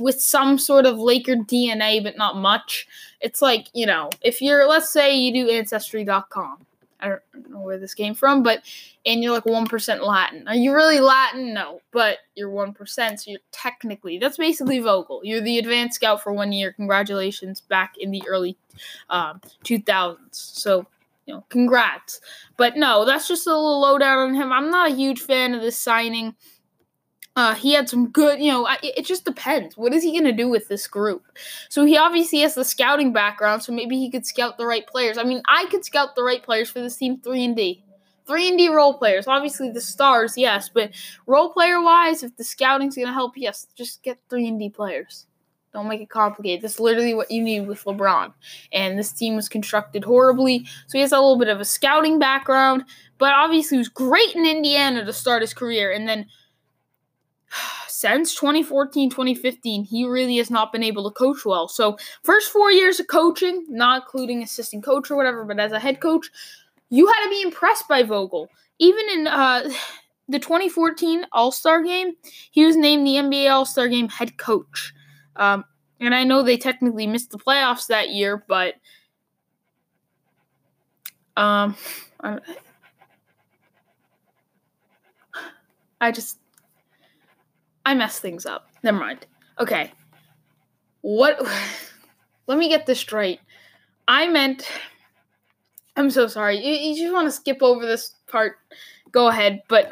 with 0.00 0.20
some 0.20 0.58
sort 0.58 0.86
of 0.86 0.98
Laker 0.98 1.34
DNA, 1.34 2.02
but 2.02 2.16
not 2.16 2.36
much. 2.36 2.86
It's 3.20 3.42
like, 3.42 3.68
you 3.74 3.86
know, 3.86 4.10
if 4.22 4.40
you're, 4.42 4.68
let's 4.68 4.92
say 4.92 5.16
you 5.16 5.32
do 5.32 5.50
Ancestry.com 5.50 6.66
I 7.00 7.08
don't 7.08 7.50
know 7.50 7.60
where 7.60 7.78
this 7.78 7.94
came 7.94 8.14
from, 8.14 8.42
but 8.42 8.62
and 9.04 9.22
you're 9.22 9.32
like 9.32 9.44
1% 9.44 10.00
Latin. 10.00 10.48
Are 10.48 10.54
you 10.54 10.74
really 10.74 11.00
Latin? 11.00 11.52
No, 11.52 11.80
but 11.92 12.18
you're 12.34 12.50
1%, 12.50 13.18
so 13.18 13.30
you're 13.30 13.40
technically, 13.52 14.18
that's 14.18 14.38
basically 14.38 14.80
Vogel. 14.80 15.20
You're 15.22 15.40
the 15.40 15.58
advanced 15.58 15.96
scout 15.96 16.22
for 16.22 16.32
one 16.32 16.52
year. 16.52 16.72
Congratulations 16.72 17.60
back 17.60 17.94
in 17.98 18.10
the 18.10 18.22
early 18.26 18.56
um, 19.10 19.40
2000s. 19.64 20.18
So, 20.32 20.86
you 21.26 21.34
know, 21.34 21.44
congrats. 21.48 22.20
But 22.56 22.76
no, 22.76 23.04
that's 23.04 23.28
just 23.28 23.46
a 23.46 23.50
little 23.50 23.80
lowdown 23.80 24.18
on 24.18 24.34
him. 24.34 24.52
I'm 24.52 24.70
not 24.70 24.90
a 24.90 24.94
huge 24.94 25.20
fan 25.20 25.54
of 25.54 25.60
this 25.60 25.76
signing. 25.76 26.34
Uh, 27.36 27.54
he 27.54 27.74
had 27.74 27.86
some 27.86 28.08
good, 28.08 28.40
you 28.40 28.50
know, 28.50 28.66
it, 28.82 29.04
just 29.04 29.26
depends. 29.26 29.76
What 29.76 29.92
is 29.92 30.02
he 30.02 30.10
going 30.10 30.24
to 30.24 30.32
do 30.32 30.48
with 30.48 30.68
this 30.68 30.86
group? 30.86 31.22
So 31.68 31.84
he 31.84 31.98
obviously 31.98 32.40
has 32.40 32.54
the 32.54 32.64
scouting 32.64 33.12
background, 33.12 33.62
so 33.62 33.72
maybe 33.72 33.98
he 33.98 34.10
could 34.10 34.24
scout 34.24 34.56
the 34.56 34.64
right 34.64 34.86
players. 34.86 35.18
I 35.18 35.22
mean, 35.22 35.42
I 35.46 35.66
could 35.66 35.84
scout 35.84 36.16
the 36.16 36.22
right 36.22 36.42
players 36.42 36.70
for 36.70 36.80
this 36.80 36.96
team 36.96 37.20
3 37.20 37.44
and 37.44 37.56
D. 37.56 37.84
3 38.26 38.48
and 38.48 38.58
D 38.58 38.68
role 38.70 38.94
players. 38.94 39.26
Obviously 39.28 39.70
the 39.70 39.82
stars, 39.82 40.38
yes, 40.38 40.70
but 40.72 40.92
role 41.26 41.52
player 41.52 41.80
wise, 41.82 42.22
if 42.22 42.34
the 42.38 42.42
scouting's 42.42 42.96
going 42.96 43.06
to 43.06 43.12
help, 43.12 43.34
yes, 43.36 43.66
just 43.76 44.02
get 44.02 44.18
3 44.30 44.48
and 44.48 44.58
D 44.58 44.70
players. 44.70 45.26
Don't 45.74 45.88
make 45.88 46.00
it 46.00 46.08
complicated. 46.08 46.62
That's 46.62 46.80
literally 46.80 47.12
what 47.12 47.30
you 47.30 47.42
need 47.42 47.66
with 47.66 47.84
LeBron. 47.84 48.32
And 48.72 48.98
this 48.98 49.12
team 49.12 49.36
was 49.36 49.46
constructed 49.46 50.04
horribly, 50.04 50.64
so 50.86 50.96
he 50.96 51.00
has 51.00 51.12
a 51.12 51.16
little 51.16 51.38
bit 51.38 51.48
of 51.48 51.60
a 51.60 51.66
scouting 51.66 52.18
background, 52.18 52.84
but 53.18 53.34
obviously 53.34 53.76
he 53.76 53.80
was 53.80 53.90
great 53.90 54.34
in 54.34 54.46
Indiana 54.46 55.04
to 55.04 55.12
start 55.12 55.42
his 55.42 55.52
career 55.52 55.92
and 55.92 56.08
then 56.08 56.26
since 57.96 58.34
2014 58.34 59.08
2015 59.08 59.84
he 59.84 60.04
really 60.04 60.36
has 60.36 60.50
not 60.50 60.70
been 60.70 60.82
able 60.82 61.08
to 61.08 61.14
coach 61.14 61.46
well. 61.46 61.66
So 61.66 61.96
first 62.22 62.52
four 62.52 62.70
years 62.70 63.00
of 63.00 63.06
coaching 63.06 63.64
not 63.70 64.02
including 64.02 64.42
assistant 64.42 64.84
coach 64.84 65.10
or 65.10 65.16
whatever 65.16 65.44
but 65.44 65.58
as 65.58 65.72
a 65.72 65.80
head 65.80 65.98
coach 66.02 66.30
you 66.90 67.06
had 67.06 67.24
to 67.24 67.30
be 67.30 67.40
impressed 67.40 67.88
by 67.88 68.02
vogel. 68.02 68.50
Even 68.78 69.06
in 69.14 69.26
uh, 69.26 69.70
the 70.28 70.38
2014 70.38 71.24
all-star 71.32 71.82
game 71.82 72.12
he 72.50 72.66
was 72.66 72.76
named 72.76 73.06
the 73.06 73.14
nba 73.14 73.50
all-star 73.50 73.88
game 73.88 74.10
head 74.10 74.36
coach. 74.36 74.92
Um, 75.36 75.64
and 75.98 76.14
i 76.14 76.22
know 76.22 76.42
they 76.42 76.58
technically 76.58 77.06
missed 77.06 77.30
the 77.30 77.38
playoffs 77.38 77.86
that 77.86 78.10
year 78.10 78.44
but 78.46 78.74
um, 81.38 81.74
I 85.98 86.10
just 86.12 86.38
I 87.86 87.94
messed 87.94 88.20
things 88.20 88.44
up. 88.44 88.68
Never 88.82 88.98
mind. 88.98 89.26
Okay. 89.60 89.92
What? 91.02 91.40
Let 92.48 92.58
me 92.58 92.68
get 92.68 92.84
this 92.84 92.98
straight. 92.98 93.40
I 94.08 94.26
meant. 94.26 94.68
I'm 95.96 96.10
so 96.10 96.26
sorry. 96.26 96.58
You, 96.58 96.74
you 96.74 97.00
just 97.00 97.14
want 97.14 97.28
to 97.28 97.32
skip 97.32 97.58
over 97.62 97.86
this 97.86 98.16
part. 98.26 98.56
Go 99.12 99.28
ahead. 99.28 99.62
But 99.68 99.88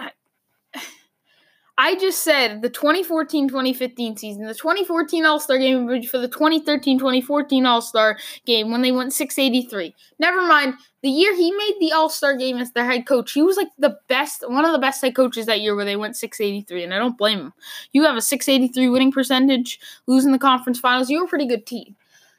I 1.77 1.97
just 1.97 2.23
said 2.23 2.63
the 2.63 2.71
2014 2.71 3.49
2015 3.49 4.17
season, 4.17 4.47
the 4.47 4.55
2014 4.55 5.25
All 5.25 5.41
Star 5.41 5.59
game 5.59 5.87
for 6.05 6.19
the 6.19 6.29
2013 6.29 6.99
2014 6.99 7.67
All 7.67 7.83
Star 7.83 8.17
game 8.47 8.71
when 8.71 8.83
they 8.83 8.93
went 8.93 9.13
683. 9.13 9.93
Never 10.21 10.43
mind, 10.43 10.75
the 11.03 11.11
year 11.11 11.35
he 11.35 11.51
made 11.51 11.75
the 11.81 11.93
All 11.93 12.09
Star 12.09 12.37
game 12.37 12.59
as 12.59 12.71
their 12.73 12.85
head 12.85 13.07
coach, 13.07 13.33
he 13.33 13.43
was 13.43 13.57
like 13.57 13.71
the 13.77 13.99
best, 14.09 14.49
one 14.49 14.65
of 14.65 14.71
the 14.71 14.79
best 14.79 15.03
head 15.03 15.17
coaches 15.17 15.47
that 15.47 15.61
year 15.61 15.75
where 15.75 15.85
they 15.85 15.97
went 15.97 16.17
683, 16.17 16.85
and 16.85 16.95
I 16.95 16.99
don't 16.99 17.19
blame 17.19 17.41
him. 17.41 17.53
You 17.93 18.05
have 18.05 18.17
a 18.17 18.23
683 18.23 18.89
winning 18.89 19.11
percentage, 19.11 19.81
losing 20.07 20.31
the 20.31 20.39
conference 20.39 20.79
finals, 20.79 21.11
you're 21.11 21.25
a 21.25 21.29
pretty 21.29 21.47
good 21.47 21.67
team. 21.67 21.97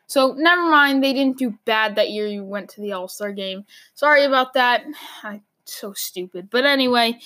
So 0.08 0.34
never 0.38 0.62
mind, 0.70 1.04
they 1.04 1.12
didn't 1.12 1.38
do 1.38 1.58
bad 1.66 1.96
that 1.96 2.12
year 2.12 2.28
you 2.28 2.46
went 2.46 2.70
to 2.72 2.82
the 2.82 2.94
All 2.94 3.10
Star 3.10 3.34
game. 3.34 3.66
Sorry 3.96 4.24
about 4.24 4.54
that. 4.54 4.86
I 5.24 5.42
so 5.68 5.94
stupid. 5.94 6.50
But 6.50 6.66
anyway, 6.66 7.20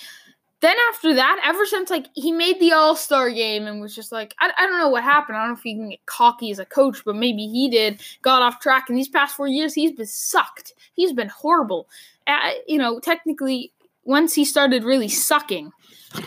then 0.60 0.76
after 0.90 1.14
that, 1.14 1.40
ever 1.44 1.64
since 1.64 1.88
like 1.88 2.06
he 2.14 2.32
made 2.32 2.60
the 2.60 2.72
All 2.72 2.94
Star 2.94 3.30
game 3.30 3.66
and 3.66 3.80
was 3.80 3.94
just 3.94 4.12
like, 4.12 4.34
I, 4.40 4.50
I 4.58 4.66
don't 4.66 4.78
know 4.78 4.90
what 4.90 5.02
happened. 5.02 5.38
I 5.38 5.40
don't 5.40 5.50
know 5.50 5.56
if 5.56 5.62
he 5.62 5.74
can 5.74 5.90
get 5.90 6.04
cocky 6.06 6.50
as 6.50 6.58
a 6.58 6.66
coach, 6.66 7.02
but 7.04 7.16
maybe 7.16 7.46
he 7.46 7.70
did. 7.70 8.00
Got 8.22 8.42
off 8.42 8.60
track. 8.60 8.88
And 8.88 8.98
these 8.98 9.08
past 9.08 9.36
four 9.36 9.48
years, 9.48 9.72
he's 9.72 9.92
been 9.92 10.06
sucked. 10.06 10.74
He's 10.94 11.12
been 11.12 11.28
horrible. 11.28 11.88
Uh, 12.26 12.50
you 12.68 12.76
know, 12.76 13.00
technically, 13.00 13.72
once 14.04 14.34
he 14.34 14.44
started 14.44 14.84
really 14.84 15.08
sucking 15.08 15.72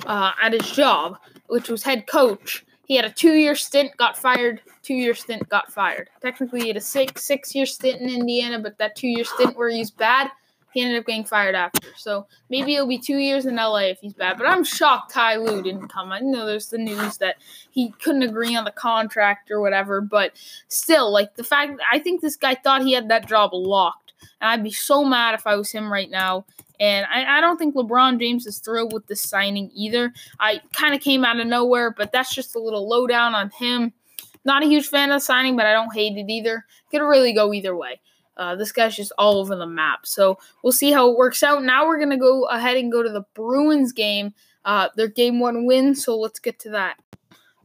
uh, 0.07 0.31
at 0.41 0.53
his 0.53 0.69
job, 0.71 1.17
which 1.47 1.69
was 1.69 1.83
head 1.83 2.07
coach, 2.07 2.65
he 2.85 2.95
had 2.95 3.05
a 3.05 3.11
two 3.11 3.33
year 3.33 3.55
stint, 3.55 3.95
got 3.97 4.17
fired. 4.17 4.61
Two 4.81 4.95
year 4.95 5.13
stint, 5.13 5.47
got 5.47 5.71
fired. 5.71 6.09
Technically, 6.21 6.61
he 6.61 6.67
had 6.67 6.77
a 6.77 6.81
six 6.81 7.23
six 7.23 7.53
year 7.53 7.65
stint 7.65 8.01
in 8.01 8.09
Indiana, 8.09 8.59
but 8.59 8.77
that 8.79 8.95
two 8.95 9.07
year 9.07 9.23
stint 9.23 9.55
where 9.55 9.69
he's 9.69 9.91
bad 9.91 10.29
he 10.73 10.81
ended 10.81 10.99
up 10.99 11.05
getting 11.05 11.25
fired 11.25 11.55
after. 11.55 11.89
So 11.95 12.27
maybe 12.49 12.75
it'll 12.75 12.87
be 12.87 12.97
two 12.97 13.17
years 13.17 13.45
in 13.45 13.55
LA 13.55 13.85
if 13.85 13.99
he's 13.99 14.13
bad. 14.13 14.37
But 14.37 14.47
I'm 14.47 14.63
shocked 14.63 15.13
Ty 15.13 15.37
Lue 15.37 15.61
didn't 15.61 15.89
come. 15.89 16.11
I 16.11 16.19
know 16.19 16.45
there's 16.45 16.69
the 16.69 16.77
news 16.77 17.17
that 17.17 17.37
he 17.71 17.91
couldn't 18.01 18.23
agree 18.23 18.55
on 18.55 18.63
the 18.63 18.71
contract 18.71 19.51
or 19.51 19.61
whatever, 19.61 20.01
but 20.01 20.33
still, 20.67 21.11
like 21.11 21.35
the 21.35 21.43
fact 21.43 21.79
I 21.91 21.99
think 21.99 22.21
this 22.21 22.35
guy 22.35 22.55
thought 22.55 22.83
he 22.83 22.93
had 22.93 23.09
that 23.09 23.27
job 23.27 23.51
locked. 23.53 24.13
And 24.41 24.49
I'd 24.49 24.63
be 24.63 24.71
so 24.71 25.03
mad 25.03 25.35
if 25.35 25.45
I 25.45 25.55
was 25.55 25.71
him 25.71 25.91
right 25.91 26.09
now. 26.09 26.45
And 26.79 27.05
I, 27.05 27.37
I 27.37 27.41
don't 27.41 27.57
think 27.57 27.75
LeBron 27.75 28.19
James 28.19 28.45
is 28.45 28.57
thrilled 28.59 28.93
with 28.93 29.07
this 29.07 29.21
signing 29.21 29.71
either. 29.73 30.11
I 30.39 30.61
kind 30.73 30.93
of 30.93 31.01
came 31.01 31.23
out 31.23 31.39
of 31.39 31.47
nowhere, 31.47 31.91
but 31.91 32.11
that's 32.11 32.33
just 32.33 32.55
a 32.55 32.59
little 32.59 32.87
lowdown 32.89 33.35
on 33.35 33.51
him. 33.51 33.93
Not 34.45 34.63
a 34.63 34.67
huge 34.67 34.87
fan 34.87 35.11
of 35.11 35.17
the 35.17 35.25
signing, 35.25 35.55
but 35.55 35.65
I 35.65 35.71
don't 35.71 35.93
hate 35.93 36.17
it 36.17 36.29
either. 36.29 36.65
Could 36.91 37.01
really 37.01 37.33
go 37.33 37.53
either 37.53 37.75
way. 37.75 38.01
Uh, 38.37 38.55
this 38.55 38.71
guy's 38.71 38.95
just 38.95 39.11
all 39.17 39.37
over 39.37 39.55
the 39.55 39.67
map. 39.67 40.05
So 40.05 40.39
we'll 40.63 40.73
see 40.73 40.91
how 40.91 41.09
it 41.09 41.17
works 41.17 41.43
out. 41.43 41.63
Now 41.63 41.87
we're 41.87 41.99
going 41.99 42.09
to 42.09 42.17
go 42.17 42.45
ahead 42.45 42.77
and 42.77 42.91
go 42.91 43.03
to 43.03 43.09
the 43.09 43.25
Bruins 43.33 43.91
game. 43.91 44.33
Uh, 44.65 44.89
their 44.95 45.07
game 45.09 45.39
one 45.39 45.65
win, 45.65 45.93
so 45.93 46.17
let's 46.17 46.39
get 46.39 46.57
to 46.59 46.69
that. 46.69 46.95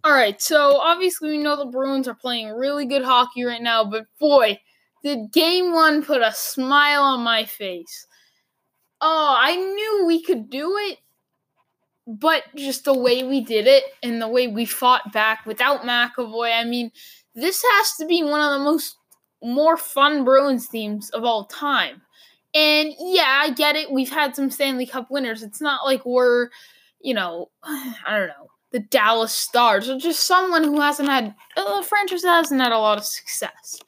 All 0.04 0.12
right, 0.12 0.40
so 0.40 0.78
obviously 0.80 1.30
we 1.30 1.38
know 1.38 1.56
the 1.56 1.66
Bruins 1.66 2.08
are 2.08 2.14
playing 2.14 2.50
really 2.50 2.86
good 2.86 3.02
hockey 3.02 3.44
right 3.44 3.62
now, 3.62 3.84
but 3.84 4.06
boy, 4.18 4.60
did 5.02 5.32
game 5.32 5.72
one 5.72 6.04
put 6.04 6.22
a 6.22 6.32
smile 6.32 7.02
on 7.02 7.20
my 7.22 7.44
face. 7.44 8.06
Oh, 9.00 9.36
I 9.38 9.54
knew 9.54 10.04
we 10.06 10.22
could 10.22 10.50
do 10.50 10.76
it, 10.76 10.98
but 12.06 12.44
just 12.56 12.84
the 12.84 12.98
way 12.98 13.22
we 13.22 13.40
did 13.40 13.66
it 13.66 13.84
and 14.02 14.20
the 14.20 14.28
way 14.28 14.48
we 14.48 14.64
fought 14.64 15.12
back 15.12 15.46
without 15.46 15.82
McAvoy, 15.82 16.52
I 16.52 16.64
mean, 16.64 16.90
this 17.34 17.62
has 17.62 17.96
to 17.98 18.06
be 18.06 18.22
one 18.22 18.40
of 18.40 18.58
the 18.58 18.64
most 18.64 18.96
more 19.42 19.76
fun 19.76 20.24
Bruins 20.24 20.68
teams 20.68 21.10
of 21.10 21.24
all 21.24 21.44
time. 21.46 22.02
And 22.54 22.94
yeah, 22.98 23.40
I 23.42 23.50
get 23.50 23.76
it. 23.76 23.90
We've 23.90 24.10
had 24.10 24.34
some 24.34 24.50
Stanley 24.50 24.86
Cup 24.86 25.10
winners. 25.10 25.42
It's 25.42 25.60
not 25.60 25.84
like 25.84 26.04
we're, 26.04 26.48
you 27.00 27.14
know, 27.14 27.50
I 27.62 27.94
don't 28.18 28.28
know, 28.28 28.48
the 28.70 28.80
Dallas 28.80 29.32
Stars 29.32 29.88
or 29.88 29.98
just 29.98 30.26
someone 30.26 30.64
who 30.64 30.80
hasn't 30.80 31.08
had 31.08 31.34
oh, 31.56 31.80
a 31.80 31.82
franchise 31.82 32.24
hasn't 32.24 32.60
had 32.60 32.72
a 32.72 32.78
lot 32.78 32.98
of 32.98 33.04
success. 33.04 33.78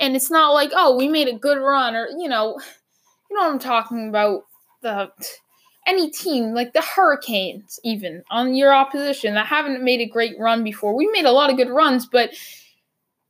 And 0.00 0.16
it's 0.16 0.30
not 0.30 0.50
like, 0.50 0.70
oh, 0.74 0.96
we 0.96 1.08
made 1.08 1.28
a 1.28 1.38
good 1.38 1.58
run 1.58 1.94
or, 1.94 2.08
you 2.18 2.28
know, 2.28 2.58
you 3.30 3.36
know 3.36 3.44
what 3.44 3.52
I'm 3.52 3.58
talking 3.58 4.08
about. 4.08 4.44
The 4.82 5.10
any 5.86 6.10
team 6.10 6.54
like 6.54 6.74
the 6.74 6.82
Hurricanes, 6.82 7.80
even 7.82 8.22
on 8.30 8.54
your 8.54 8.72
opposition 8.72 9.34
that 9.34 9.46
haven't 9.46 9.82
made 9.82 10.00
a 10.00 10.06
great 10.06 10.34
run 10.38 10.62
before. 10.62 10.94
We 10.94 11.08
made 11.08 11.24
a 11.24 11.32
lot 11.32 11.50
of 11.50 11.56
good 11.56 11.70
runs, 11.70 12.06
but 12.06 12.30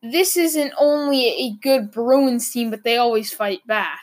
this 0.02 0.37
isn't 0.37 0.73
only 0.78 1.28
a 1.28 1.52
good 1.62 1.90
Bruins 1.90 2.50
team, 2.50 2.71
but 2.71 2.82
they 2.82 2.97
always 2.97 3.32
fight 3.32 3.66
back. 3.66 4.00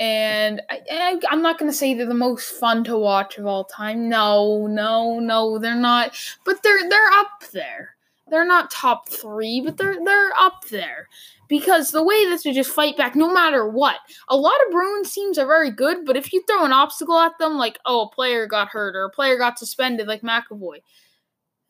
And 0.00 0.62
I, 0.70 1.18
am 1.30 1.42
not 1.42 1.58
going 1.58 1.70
to 1.70 1.76
say 1.76 1.94
they're 1.94 2.06
the 2.06 2.14
most 2.14 2.58
fun 2.58 2.84
to 2.84 2.96
watch 2.96 3.36
of 3.38 3.46
all 3.46 3.64
time. 3.64 4.08
No, 4.08 4.66
no, 4.68 5.18
no, 5.18 5.58
they're 5.58 5.74
not. 5.74 6.16
But 6.44 6.62
they're 6.62 6.88
they're 6.88 7.12
up 7.12 7.44
there. 7.52 7.96
They're 8.30 8.46
not 8.46 8.70
top 8.70 9.08
three, 9.08 9.60
but 9.60 9.76
they're 9.76 9.96
they're 10.04 10.32
up 10.38 10.64
there 10.70 11.08
because 11.48 11.90
the 11.90 12.04
way 12.04 12.28
that 12.28 12.42
they 12.44 12.52
just 12.52 12.70
fight 12.70 12.96
back, 12.96 13.16
no 13.16 13.32
matter 13.32 13.68
what. 13.68 13.96
A 14.28 14.36
lot 14.36 14.60
of 14.66 14.70
Bruins 14.70 15.12
teams 15.12 15.38
are 15.38 15.46
very 15.46 15.70
good, 15.70 16.04
but 16.04 16.16
if 16.16 16.32
you 16.32 16.44
throw 16.46 16.64
an 16.64 16.72
obstacle 16.72 17.18
at 17.18 17.36
them, 17.38 17.56
like 17.56 17.78
oh, 17.84 18.02
a 18.02 18.10
player 18.10 18.46
got 18.46 18.68
hurt 18.68 18.94
or 18.94 19.04
a 19.04 19.10
player 19.10 19.36
got 19.36 19.58
suspended, 19.58 20.06
like 20.06 20.22
McAvoy, 20.22 20.82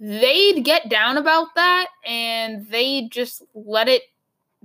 they'd 0.00 0.64
get 0.64 0.88
down 0.88 1.16
about 1.16 1.54
that 1.54 1.88
and 2.06 2.66
they'd 2.68 3.10
just 3.10 3.42
let 3.54 3.88
it 3.88 4.02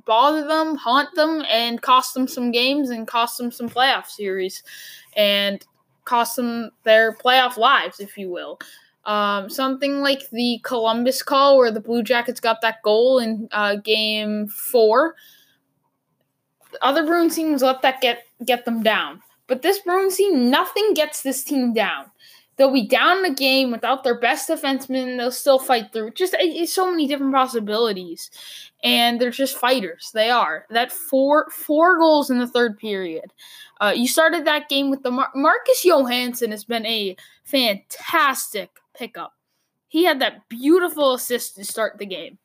bother 0.06 0.46
them, 0.46 0.76
haunt 0.76 1.14
them, 1.16 1.44
and 1.50 1.82
cost 1.82 2.14
them 2.14 2.28
some 2.28 2.52
games 2.52 2.90
and 2.90 3.08
cost 3.08 3.38
them 3.38 3.52
some 3.52 3.70
playoff 3.70 4.08
series 4.08 4.64
and 5.16 5.66
cost 6.06 6.36
them 6.36 6.72
their 6.84 7.14
playoff 7.14 7.58
lives, 7.58 8.00
if 8.00 8.18
you 8.18 8.30
will. 8.30 8.60
Um, 9.06 9.50
something 9.50 10.02
like 10.02 10.30
the 10.32 10.60
Columbus 10.64 11.22
call 11.24 11.58
where 11.58 11.72
the 11.72 11.82
Blue 11.82 12.04
Jackets 12.04 12.40
got 12.40 12.62
that 12.62 12.82
goal 12.84 13.20
in 13.20 13.50
uh, 13.52 13.76
game 13.76 14.48
four. 14.48 15.16
Other 16.82 17.06
Bruins 17.06 17.36
teams 17.36 17.62
let 17.62 17.82
that 17.82 18.02
get 18.02 18.24
get 18.46 18.66
them 18.66 18.82
down. 18.82 19.22
But 19.48 19.62
this 19.62 19.80
Bruins 19.80 20.16
team, 20.16 20.50
nothing 20.50 20.94
gets 20.94 21.22
this 21.22 21.44
team 21.44 21.74
down. 21.74 22.06
They'll 22.56 22.74
be 22.74 22.88
down 22.88 23.18
in 23.18 23.24
the 23.24 23.34
game 23.34 23.72
without 23.72 24.04
their 24.04 24.20
best 24.20 24.50
defenseman. 24.50 25.18
They'll 25.18 25.32
still 25.32 25.60
fight 25.60 25.92
through. 25.92 26.12
Just 26.12 26.36
it's 26.40 26.74
so 26.74 26.90
many 26.90 27.08
different 27.08 27.34
possibilities, 27.34 28.30
and 28.84 29.20
they're 29.20 29.32
just 29.32 29.58
fighters. 29.58 30.12
They 30.14 30.30
are 30.30 30.66
that 30.70 30.92
four 30.92 31.50
four 31.50 31.98
goals 31.98 32.30
in 32.30 32.40
the 32.40 32.48
third 32.48 32.78
period. 32.78 33.34
Uh, 33.82 33.94
you 33.96 34.08
started 34.08 34.46
that 34.46 34.70
game 34.70 34.90
with 34.90 35.04
the 35.04 35.12
Mar- 35.12 35.32
Marcus 35.36 35.84
Johansson 35.84 36.52
has 36.52 36.64
been 36.64 36.86
a 36.86 37.16
fantastic 37.44 38.70
pickup. 38.96 39.34
He 39.88 40.06
had 40.06 40.22
that 40.22 40.48
beautiful 40.48 41.14
assist 41.14 41.56
to 41.56 41.66
start 41.66 41.98
the 41.98 42.06
game 42.06 42.38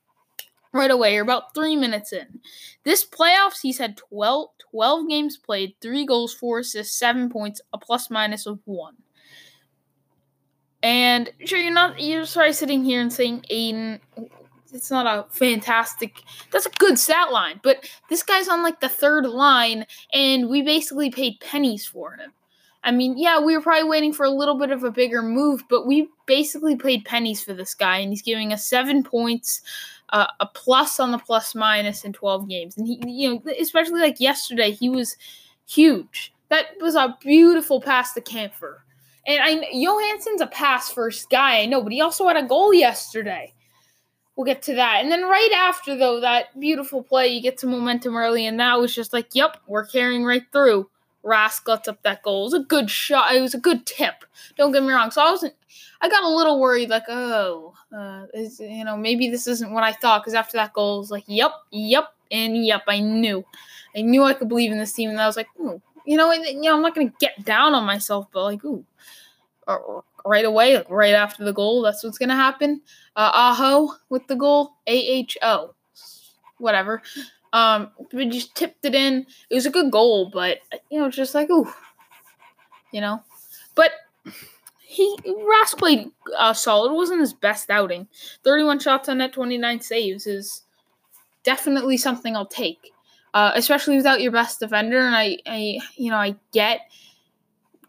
right 0.72 0.90
away. 0.90 1.14
You're 1.14 1.22
about 1.22 1.54
three 1.54 1.76
minutes 1.76 2.12
in. 2.12 2.40
This 2.84 3.04
playoffs, 3.04 3.60
he's 3.62 3.78
had 3.78 3.96
12, 3.96 4.50
12 4.70 5.08
games 5.08 5.36
played, 5.36 5.74
three 5.80 6.04
goals, 6.04 6.34
four 6.34 6.60
assists, 6.60 6.98
seven 6.98 7.28
points, 7.28 7.60
a 7.72 7.78
plus 7.78 8.10
minus 8.10 8.46
of 8.46 8.58
one. 8.64 8.96
And 10.82 11.30
sure, 11.44 11.58
you're 11.58 11.72
not 11.72 12.00
you're 12.00 12.26
sorry 12.26 12.52
sitting 12.52 12.84
here 12.84 13.00
and 13.00 13.12
saying 13.12 13.44
Aiden. 13.50 14.00
It's 14.72 14.90
not 14.90 15.06
a 15.06 15.28
fantastic. 15.32 16.22
That's 16.52 16.66
a 16.66 16.70
good 16.78 16.98
stat 16.98 17.32
line, 17.32 17.58
but 17.62 17.88
this 18.10 18.22
guy's 18.22 18.48
on 18.48 18.62
like 18.62 18.80
the 18.80 18.88
third 18.88 19.26
line, 19.26 19.86
and 20.12 20.48
we 20.48 20.62
basically 20.62 21.10
paid 21.10 21.40
pennies 21.40 21.86
for 21.86 22.12
him. 22.12 22.32
I 22.84 22.92
mean, 22.92 23.18
yeah, 23.18 23.40
we 23.40 23.56
were 23.56 23.62
probably 23.62 23.88
waiting 23.88 24.12
for 24.12 24.24
a 24.24 24.30
little 24.30 24.56
bit 24.56 24.70
of 24.70 24.84
a 24.84 24.90
bigger 24.90 25.20
move, 25.22 25.64
but 25.68 25.86
we 25.86 26.08
basically 26.26 26.76
paid 26.76 27.04
pennies 27.04 27.42
for 27.42 27.54
this 27.54 27.74
guy, 27.74 27.98
and 27.98 28.10
he's 28.10 28.22
giving 28.22 28.52
us 28.52 28.64
seven 28.64 29.02
points, 29.02 29.62
uh, 30.10 30.26
a 30.38 30.46
plus 30.46 31.00
on 31.00 31.10
the 31.10 31.18
plus 31.18 31.54
minus 31.54 32.04
in 32.04 32.12
twelve 32.12 32.48
games, 32.48 32.76
and 32.76 32.86
he, 32.86 33.00
you 33.06 33.34
know, 33.34 33.42
especially 33.58 34.00
like 34.00 34.20
yesterday, 34.20 34.70
he 34.70 34.88
was 34.88 35.16
huge. 35.66 36.32
That 36.50 36.66
was 36.80 36.94
a 36.94 37.16
beautiful 37.20 37.80
pass 37.80 38.12
to 38.14 38.20
Kampfer. 38.20 38.76
And 39.28 39.40
I 39.42 39.68
Johansson's 39.72 40.40
a 40.40 40.46
pass 40.46 40.90
first 40.90 41.30
guy, 41.30 41.60
I 41.60 41.66
know, 41.66 41.82
but 41.82 41.92
he 41.92 42.00
also 42.00 42.26
had 42.26 42.36
a 42.36 42.48
goal 42.48 42.74
yesterday. 42.74 43.52
We'll 44.34 44.46
get 44.46 44.62
to 44.62 44.74
that. 44.76 45.02
And 45.02 45.12
then 45.12 45.22
right 45.24 45.52
after 45.54 45.96
though, 45.96 46.20
that 46.20 46.58
beautiful 46.58 47.02
play, 47.02 47.28
you 47.28 47.42
get 47.42 47.60
some 47.60 47.70
momentum 47.70 48.16
early, 48.16 48.46
and 48.46 48.58
that 48.58 48.80
was 48.80 48.94
just 48.94 49.12
like, 49.12 49.34
yep, 49.34 49.58
we're 49.66 49.84
carrying 49.84 50.24
right 50.24 50.44
through. 50.50 50.88
Rask 51.24 51.66
gets 51.66 51.88
up 51.88 52.02
that 52.04 52.22
goal. 52.22 52.42
It 52.42 52.44
was 52.44 52.54
a 52.54 52.60
good 52.60 52.88
shot. 52.88 53.34
It 53.34 53.42
was 53.42 53.52
a 53.52 53.60
good 53.60 53.84
tip. 53.84 54.24
Don't 54.56 54.72
get 54.72 54.82
me 54.82 54.92
wrong. 54.92 55.10
So 55.10 55.20
I 55.20 55.30
wasn't. 55.30 55.54
I 56.00 56.08
got 56.08 56.22
a 56.22 56.28
little 56.28 56.60
worried, 56.60 56.88
like, 56.88 57.08
oh, 57.08 57.74
uh, 57.94 58.26
is, 58.32 58.60
you 58.60 58.84
know, 58.84 58.96
maybe 58.96 59.28
this 59.28 59.46
isn't 59.48 59.72
what 59.72 59.82
I 59.82 59.92
thought. 59.92 60.22
Because 60.22 60.34
after 60.34 60.56
that 60.56 60.72
goal, 60.72 60.96
it 60.96 61.00
was 61.00 61.10
like, 61.10 61.24
yep, 61.26 61.52
yep, 61.70 62.14
and 62.30 62.64
yep. 62.64 62.84
I 62.86 63.00
knew, 63.00 63.44
I 63.96 64.02
knew 64.02 64.22
I 64.22 64.32
could 64.32 64.48
believe 64.48 64.70
in 64.70 64.78
this 64.78 64.92
team, 64.92 65.10
and 65.10 65.20
I 65.20 65.26
was 65.26 65.36
like, 65.36 65.48
ooh, 65.60 65.82
you 66.08 66.16
know, 66.16 66.32
you 66.32 66.62
know, 66.62 66.74
I'm 66.74 66.80
not 66.80 66.94
gonna 66.94 67.12
get 67.20 67.44
down 67.44 67.74
on 67.74 67.84
myself, 67.84 68.28
but 68.32 68.44
like, 68.44 68.64
ooh, 68.64 68.82
right 70.24 70.46
away, 70.46 70.78
like 70.78 70.88
right 70.88 71.12
after 71.12 71.44
the 71.44 71.52
goal. 71.52 71.82
That's 71.82 72.02
what's 72.02 72.16
gonna 72.16 72.34
happen. 72.34 72.80
Uh, 73.14 73.30
Aho 73.34 73.94
with 74.08 74.26
the 74.26 74.34
goal, 74.34 74.72
A 74.86 74.96
H 74.96 75.36
O, 75.42 75.74
whatever. 76.56 77.02
Um, 77.52 77.90
we 78.12 78.26
just 78.26 78.54
tipped 78.54 78.86
it 78.86 78.94
in. 78.94 79.26
It 79.50 79.54
was 79.54 79.66
a 79.66 79.70
good 79.70 79.90
goal, 79.90 80.30
but 80.32 80.60
you 80.90 80.98
know, 80.98 81.10
just 81.10 81.34
like 81.34 81.50
ooh, 81.50 81.70
you 82.90 83.02
know, 83.02 83.22
but 83.74 83.90
he 84.80 85.14
Rask 85.26 85.76
played 85.76 86.10
uh, 86.38 86.54
solid. 86.54 86.90
It 86.90 86.94
wasn't 86.94 87.20
his 87.20 87.34
best 87.34 87.68
outing. 87.68 88.08
Thirty-one 88.44 88.78
shots 88.78 89.10
on 89.10 89.18
net, 89.18 89.34
twenty-nine 89.34 89.82
saves 89.82 90.26
is 90.26 90.62
definitely 91.44 91.98
something 91.98 92.34
I'll 92.34 92.46
take, 92.46 92.92
uh, 93.34 93.52
especially 93.54 93.96
without 93.96 94.20
your 94.20 94.32
best 94.32 94.60
defender. 94.60 94.98
And 94.98 95.14
I, 95.14 95.38
I, 95.46 95.78
you 95.96 96.10
know, 96.10 96.16
I 96.16 96.36
get 96.52 96.80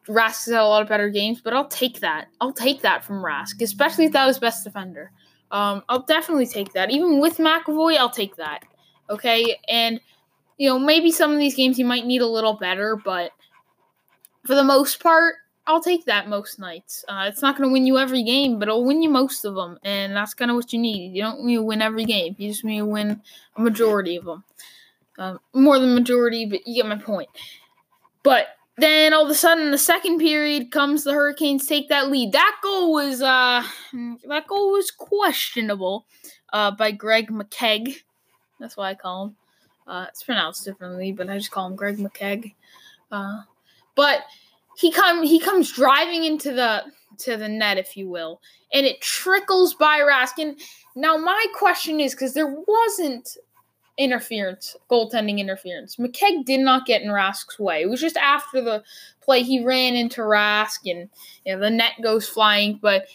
Rask 0.07 0.45
has 0.45 0.53
had 0.53 0.61
a 0.61 0.65
lot 0.65 0.81
of 0.81 0.89
better 0.89 1.09
games, 1.09 1.39
but 1.41 1.53
I'll 1.53 1.67
take 1.67 1.99
that. 1.99 2.27
I'll 2.41 2.53
take 2.53 2.81
that 2.81 3.03
from 3.03 3.23
Rask, 3.23 3.61
especially 3.61 4.05
if 4.05 4.11
that 4.13 4.25
was 4.25 4.39
best 4.39 4.63
defender. 4.63 5.11
Um, 5.51 5.83
I'll 5.87 6.03
definitely 6.03 6.47
take 6.47 6.73
that. 6.73 6.91
Even 6.91 7.19
with 7.19 7.37
McAvoy, 7.37 7.97
I'll 7.97 8.09
take 8.09 8.35
that. 8.37 8.63
Okay, 9.09 9.57
and 9.67 9.99
you 10.57 10.69
know 10.69 10.77
maybe 10.77 11.11
some 11.11 11.31
of 11.31 11.39
these 11.39 11.55
games 11.55 11.79
you 11.79 11.85
might 11.85 12.05
need 12.05 12.21
a 12.21 12.27
little 12.27 12.53
better, 12.53 12.95
but 12.95 13.31
for 14.45 14.55
the 14.55 14.63
most 14.63 15.01
part, 15.01 15.35
I'll 15.67 15.81
take 15.81 16.05
that 16.05 16.27
most 16.27 16.59
nights. 16.59 17.05
Uh, 17.07 17.25
it's 17.27 17.41
not 17.41 17.55
going 17.55 17.69
to 17.69 17.73
win 17.73 17.85
you 17.85 17.97
every 17.99 18.23
game, 18.23 18.57
but 18.57 18.67
it'll 18.67 18.85
win 18.85 19.03
you 19.03 19.09
most 19.09 19.45
of 19.45 19.53
them, 19.55 19.77
and 19.83 20.15
that's 20.15 20.33
kind 20.33 20.49
of 20.49 20.55
what 20.55 20.73
you 20.73 20.79
need. 20.79 21.15
You 21.15 21.21
don't 21.21 21.43
need 21.43 21.57
to 21.57 21.63
win 21.63 21.81
every 21.81 22.05
game. 22.05 22.35
You 22.39 22.49
just 22.49 22.63
need 22.63 22.79
to 22.79 22.85
win 22.85 23.21
a 23.55 23.61
majority 23.61 24.15
of 24.15 24.25
them. 24.25 24.43
Um, 25.19 25.39
more 25.53 25.77
than 25.77 25.93
majority, 25.93 26.45
but 26.45 26.65
you 26.65 26.81
get 26.81 26.87
my 26.87 26.97
point. 26.97 27.27
But 28.23 28.47
then 28.77 29.13
all 29.13 29.25
of 29.25 29.29
a 29.29 29.35
sudden, 29.35 29.71
the 29.71 29.77
second 29.77 30.19
period 30.19 30.71
comes, 30.71 31.03
the 31.03 31.11
Hurricanes 31.11 31.65
take 31.65 31.89
that 31.89 32.09
lead. 32.09 32.31
That 32.31 32.55
goal 32.63 32.93
was 32.93 33.21
uh, 33.21 33.63
that 34.27 34.47
goal 34.47 34.71
was 34.71 34.91
questionable 34.91 36.05
uh, 36.53 36.71
by 36.71 36.91
Greg 36.91 37.29
McKegg. 37.29 37.97
That's 38.59 38.77
why 38.77 38.91
I 38.91 38.95
call 38.95 39.25
him. 39.25 39.35
Uh, 39.85 40.05
it's 40.07 40.23
pronounced 40.23 40.63
differently, 40.63 41.11
but 41.11 41.29
I 41.29 41.37
just 41.37 41.51
call 41.51 41.67
him 41.67 41.75
Greg 41.75 41.97
McKegg. 41.97 42.53
Uh, 43.11 43.41
but 43.95 44.21
he 44.77 44.91
come 44.91 45.23
he 45.23 45.39
comes 45.39 45.73
driving 45.73 46.23
into 46.23 46.53
the 46.53 46.83
to 47.17 47.35
the 47.35 47.49
net, 47.49 47.77
if 47.77 47.97
you 47.97 48.07
will, 48.07 48.39
and 48.73 48.85
it 48.85 49.01
trickles 49.01 49.73
by 49.73 49.99
Raskin. 49.99 50.57
Now 50.95 51.17
my 51.17 51.45
question 51.53 51.99
is 51.99 52.13
because 52.13 52.33
there 52.33 52.55
wasn't 52.65 53.37
interference, 53.99 54.77
goaltending 54.89 55.39
interference. 55.39 55.97
McKegg 55.97 56.45
did 56.45 56.61
not 56.61 56.87
get 56.87 57.01
in 57.01 57.09
Rask's 57.09 57.59
way. 57.59 57.81
It 57.81 57.89
was 57.89 57.99
just 57.99 58.17
after 58.17 58.61
the 58.61 58.81
play 59.21 59.43
he 59.43 59.63
ran 59.63 59.95
into 59.95 60.21
Rask 60.21 60.89
and 60.89 61.09
you 61.45 61.53
know, 61.53 61.59
the 61.59 61.69
net 61.69 61.93
goes 62.01 62.27
flying. 62.27 62.79
But 62.81 63.07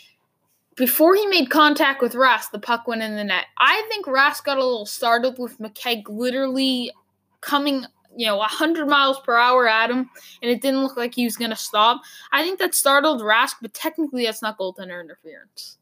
before 0.76 1.14
he 1.14 1.26
made 1.26 1.50
contact 1.50 2.02
with 2.02 2.12
Rask, 2.12 2.50
the 2.50 2.58
puck 2.58 2.86
went 2.86 3.02
in 3.02 3.16
the 3.16 3.24
net. 3.24 3.46
I 3.58 3.84
think 3.88 4.06
Rask 4.06 4.44
got 4.44 4.58
a 4.58 4.64
little 4.64 4.86
startled 4.86 5.38
with 5.38 5.58
McKegg 5.58 6.04
literally 6.08 6.92
coming, 7.40 7.86
you 8.14 8.26
know, 8.26 8.36
100 8.36 8.86
miles 8.86 9.18
per 9.20 9.36
hour 9.36 9.66
at 9.66 9.90
him, 9.90 10.10
and 10.42 10.50
it 10.50 10.60
didn't 10.60 10.82
look 10.82 10.98
like 10.98 11.14
he 11.14 11.24
was 11.24 11.36
going 11.36 11.50
to 11.50 11.56
stop. 11.56 12.02
I 12.30 12.42
think 12.42 12.58
that 12.58 12.74
startled 12.74 13.22
Rask, 13.22 13.54
but 13.62 13.72
technically 13.72 14.26
that's 14.26 14.42
not 14.42 14.58
goaltender 14.58 15.00
interference. 15.00 15.78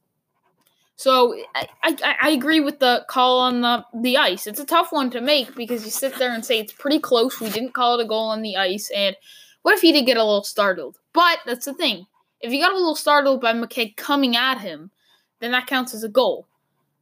So 1.02 1.34
I, 1.56 1.66
I, 1.82 2.16
I 2.22 2.30
agree 2.30 2.60
with 2.60 2.78
the 2.78 3.04
call 3.08 3.40
on 3.40 3.62
the, 3.62 3.84
the 3.92 4.18
ice. 4.18 4.46
It's 4.46 4.60
a 4.60 4.64
tough 4.64 4.92
one 4.92 5.10
to 5.10 5.20
make 5.20 5.52
because 5.56 5.84
you 5.84 5.90
sit 5.90 6.14
there 6.14 6.32
and 6.32 6.44
say 6.44 6.60
it's 6.60 6.72
pretty 6.72 7.00
close. 7.00 7.40
We 7.40 7.50
didn't 7.50 7.74
call 7.74 7.98
it 7.98 8.04
a 8.04 8.06
goal 8.06 8.28
on 8.28 8.42
the 8.42 8.56
ice. 8.56 8.88
And 8.94 9.16
what 9.62 9.74
if 9.74 9.80
he 9.80 9.90
did 9.90 10.06
get 10.06 10.16
a 10.16 10.22
little 10.22 10.44
startled? 10.44 11.00
But 11.12 11.40
that's 11.44 11.64
the 11.64 11.74
thing. 11.74 12.06
If 12.40 12.52
he 12.52 12.60
got 12.60 12.70
a 12.70 12.76
little 12.76 12.94
startled 12.94 13.40
by 13.40 13.52
McKegg 13.52 13.96
coming 13.96 14.36
at 14.36 14.60
him, 14.60 14.92
then 15.40 15.50
that 15.50 15.66
counts 15.66 15.92
as 15.92 16.04
a 16.04 16.08
goal. 16.08 16.46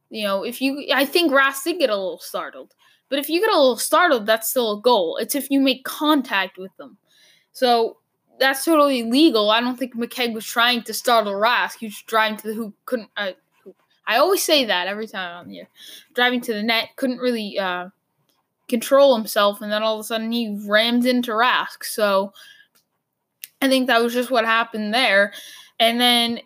You 0.09 0.23
know, 0.23 0.41
if 0.41 0.63
you, 0.63 0.87
I 0.91 1.05
think 1.05 1.31
Rask 1.31 1.63
did 1.63 1.77
get 1.77 1.91
a 1.91 1.95
little 1.95 2.17
startled. 2.17 2.73
But 3.07 3.19
if 3.19 3.29
you 3.29 3.39
get 3.39 3.53
a 3.53 3.59
little 3.59 3.77
startled, 3.77 4.25
that's 4.25 4.49
still 4.49 4.79
a 4.79 4.81
goal. 4.81 5.17
It's 5.17 5.35
if 5.35 5.51
you 5.51 5.59
make 5.59 5.83
contact 5.83 6.57
with 6.57 6.75
them. 6.77 6.97
So 7.51 7.97
that's 8.39 8.65
totally 8.65 9.03
legal. 9.03 9.51
I 9.51 9.61
don't 9.61 9.77
think 9.77 9.95
McKegg 9.95 10.33
was 10.33 10.47
trying 10.47 10.81
to 10.85 10.93
startle 10.95 11.33
Rask. 11.33 11.77
He 11.79 11.85
was 11.85 12.03
driving 12.07 12.39
to 12.39 12.47
the 12.47 12.55
hoop, 12.55 12.73
couldn't. 12.85 13.09
Uh, 13.15 13.33
I 14.11 14.17
always 14.17 14.43
say 14.43 14.65
that 14.65 14.87
every 14.87 15.07
time 15.07 15.37
I'm 15.37 15.49
here. 15.49 15.69
Driving 16.13 16.41
to 16.41 16.53
the 16.53 16.61
net, 16.61 16.89
couldn't 16.97 17.19
really 17.19 17.57
uh, 17.57 17.87
control 18.67 19.15
himself, 19.15 19.61
and 19.61 19.71
then 19.71 19.83
all 19.83 19.95
of 19.95 20.01
a 20.01 20.03
sudden 20.03 20.33
he 20.33 20.59
rammed 20.67 21.05
into 21.05 21.31
Rask. 21.31 21.85
So 21.85 22.33
I 23.61 23.69
think 23.69 23.87
that 23.87 24.03
was 24.03 24.13
just 24.13 24.29
what 24.29 24.43
happened 24.43 24.93
there. 24.93 25.31
And 25.79 26.01
then 26.01 26.41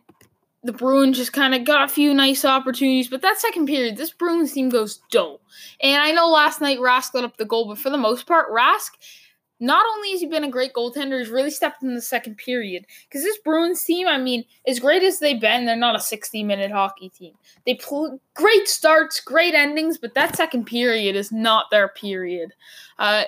the 0.64 0.74
Bruins 0.74 1.18
just 1.18 1.34
kind 1.34 1.56
of 1.56 1.64
got 1.64 1.86
a 1.86 1.88
few 1.88 2.14
nice 2.14 2.46
opportunities, 2.46 3.08
but 3.08 3.24
that 3.24 3.40
second 3.40 3.66
period, 3.66 3.98
this 3.98 4.12
Bruins 4.12 4.54
team 4.54 4.70
goes 4.70 5.02
dull. 5.10 5.42
And 5.82 6.04
I 6.04 6.12
know 6.12 6.30
last 6.30 6.62
night 6.62 6.78
Rask 6.78 7.16
let 7.16 7.24
up 7.24 7.38
the 7.38 7.46
goal, 7.46 7.68
but 7.68 7.80
for 7.80 7.90
the 7.90 7.98
most 7.98 8.28
part, 8.28 8.52
Rask 8.52 8.92
not 9.60 9.86
only 9.96 10.12
has 10.12 10.22
he 10.22 10.28
been 10.28 10.44
a 10.44 10.50
great 10.50 10.74
goaltender, 10.74 11.20
he's 11.20 11.30
really 11.30 11.52
stepped 11.52 11.82
in 11.82 11.96
the 11.96 12.02
second 12.02 12.38
period. 12.38 12.86
Because 13.08 13.24
this 13.24 13.38
Bruins 13.40 13.84
team, 13.84 14.08
I 14.08 14.18
mean, 14.18 14.44
as 14.68 14.80
great 14.80 15.04
as 15.04 15.20
they've 15.20 15.40
been, 15.40 15.66
they're 15.66 15.76
not 15.76 15.96
a 15.96 16.00
60 16.00 16.44
minute 16.44 16.72
hockey 16.72 17.10
team. 17.10 17.34
They 17.66 17.76
play 17.76 18.10
great 18.34 18.68
starts, 18.68 19.20
great 19.20 19.54
endings, 19.54 19.98
but 19.98 20.14
that 20.16 20.36
second 20.36 20.66
period 20.66 21.16
is 21.16 21.32
not 21.32 21.68
their 21.72 21.88
period. 21.88 22.54
Uh, 23.00 23.24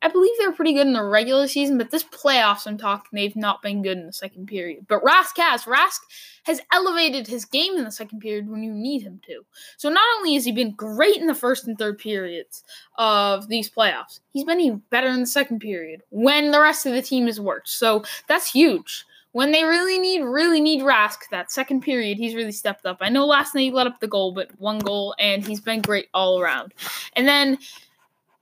I 0.00 0.08
believe 0.08 0.32
they're 0.38 0.52
pretty 0.52 0.74
good 0.74 0.86
in 0.86 0.92
the 0.92 1.02
regular 1.02 1.48
season, 1.48 1.76
but 1.76 1.90
this 1.90 2.04
playoffs 2.04 2.66
I'm 2.66 2.78
talking, 2.78 3.10
they've 3.12 3.34
not 3.34 3.62
been 3.62 3.82
good 3.82 3.98
in 3.98 4.06
the 4.06 4.12
second 4.12 4.46
period. 4.46 4.86
But 4.88 5.02
Rask 5.02 5.36
has. 5.36 5.64
Rask 5.64 5.98
has 6.44 6.60
elevated 6.72 7.26
his 7.26 7.44
game 7.44 7.76
in 7.76 7.84
the 7.84 7.90
second 7.90 8.20
period 8.20 8.48
when 8.48 8.62
you 8.62 8.72
need 8.72 9.02
him 9.02 9.20
to. 9.26 9.44
So 9.76 9.88
not 9.88 10.04
only 10.16 10.34
has 10.34 10.44
he 10.44 10.52
been 10.52 10.72
great 10.72 11.16
in 11.16 11.26
the 11.26 11.34
first 11.34 11.66
and 11.66 11.76
third 11.76 11.98
periods 11.98 12.62
of 12.96 13.48
these 13.48 13.68
playoffs, 13.68 14.20
he's 14.32 14.44
been 14.44 14.60
even 14.60 14.82
better 14.90 15.08
in 15.08 15.20
the 15.20 15.26
second 15.26 15.60
period 15.60 16.02
when 16.10 16.52
the 16.52 16.60
rest 16.60 16.86
of 16.86 16.92
the 16.92 17.02
team 17.02 17.26
is 17.28 17.40
worse. 17.40 17.70
So 17.70 18.04
that's 18.28 18.52
huge. 18.52 19.04
When 19.32 19.52
they 19.52 19.64
really 19.64 19.98
need, 19.98 20.22
really 20.22 20.60
need 20.60 20.82
Rask, 20.82 21.28
that 21.30 21.52
second 21.52 21.82
period, 21.82 22.16
he's 22.16 22.34
really 22.34 22.52
stepped 22.52 22.86
up. 22.86 22.98
I 23.00 23.10
know 23.10 23.26
last 23.26 23.54
night 23.54 23.62
he 23.62 23.70
let 23.70 23.86
up 23.86 24.00
the 24.00 24.08
goal, 24.08 24.32
but 24.32 24.50
one 24.58 24.78
goal, 24.78 25.14
and 25.18 25.46
he's 25.46 25.60
been 25.60 25.82
great 25.82 26.08
all 26.14 26.40
around. 26.40 26.72
And 27.14 27.28
then 27.28 27.58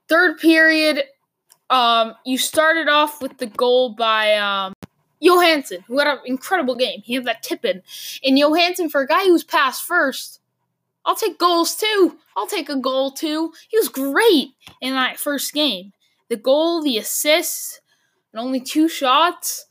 third 0.09 0.39
period, 0.39 1.03
um, 1.71 2.15
you 2.25 2.39
started 2.39 2.89
off 2.89 3.21
with 3.21 3.39
the 3.39 3.47
goal 3.47 3.91
by 3.91 4.35
um, 4.35 4.73
Johansson, 5.21 5.85
who 5.87 5.99
had 5.99 6.09
an 6.09 6.19
incredible 6.25 6.75
game. 6.75 7.03
He 7.03 7.15
had 7.15 7.25
that 7.25 7.43
tip 7.43 7.65
in. 7.65 7.83
And 8.25 8.39
Johansson, 8.39 8.89
for 8.89 9.01
a 9.01 9.07
guy 9.07 9.25
who's 9.25 9.45
passed 9.45 9.85
first, 9.85 10.41
I'll 11.05 11.17
take 11.17 11.39
goals 11.39 11.77
too. 11.77 12.19
I'll 12.37 12.47
take 12.47 12.69
a 12.69 12.77
goal 12.77 13.11
too. 13.11 13.53
He 13.69 13.79
was 13.79 13.89
great 13.89 14.51
in 14.81 14.95
that 14.95 15.19
first 15.19 15.53
game. 15.53 15.93
The 16.29 16.37
goal, 16.37 16.83
the 16.83 16.99
assist, 16.99 17.81
and 18.33 18.41
only 18.41 18.61
two 18.61 18.89
shots. 18.89 19.67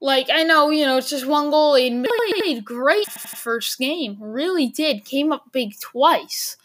Like, 0.00 0.28
I 0.30 0.44
know, 0.44 0.70
you 0.70 0.86
know, 0.86 0.98
it's 0.98 1.10
just 1.10 1.26
one 1.26 1.50
goal. 1.50 1.74
He 1.74 1.90
made 1.90 2.64
great 2.64 3.10
first 3.10 3.78
game. 3.78 4.16
Really 4.20 4.68
did. 4.68 5.04
Came 5.04 5.32
up 5.32 5.50
big 5.50 5.72
twice 5.80 6.56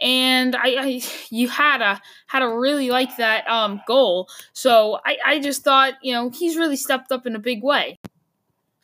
and 0.00 0.56
I, 0.56 0.60
I, 0.62 1.02
you 1.30 1.48
had 1.48 1.80
a 1.80 2.00
had 2.26 2.42
a 2.42 2.48
really 2.48 2.90
like 2.90 3.16
that 3.16 3.48
um, 3.48 3.80
goal. 3.86 4.28
So 4.52 4.98
I, 5.04 5.16
I 5.24 5.40
just 5.40 5.62
thought 5.62 5.94
you 6.02 6.12
know 6.12 6.30
he's 6.30 6.56
really 6.56 6.76
stepped 6.76 7.12
up 7.12 7.26
in 7.26 7.36
a 7.36 7.40
big 7.40 7.62
way. 7.62 7.98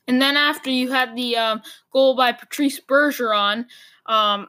And 0.07 0.23
then 0.23 0.37
after 0.37 0.71
you 0.71 0.91
had 0.91 1.15
the 1.17 1.37
um, 1.37 1.63
goal 1.93 2.17
by 2.17 2.33
Patrice 2.33 2.81
Bergeron, 2.81 3.67
um, 4.07 4.49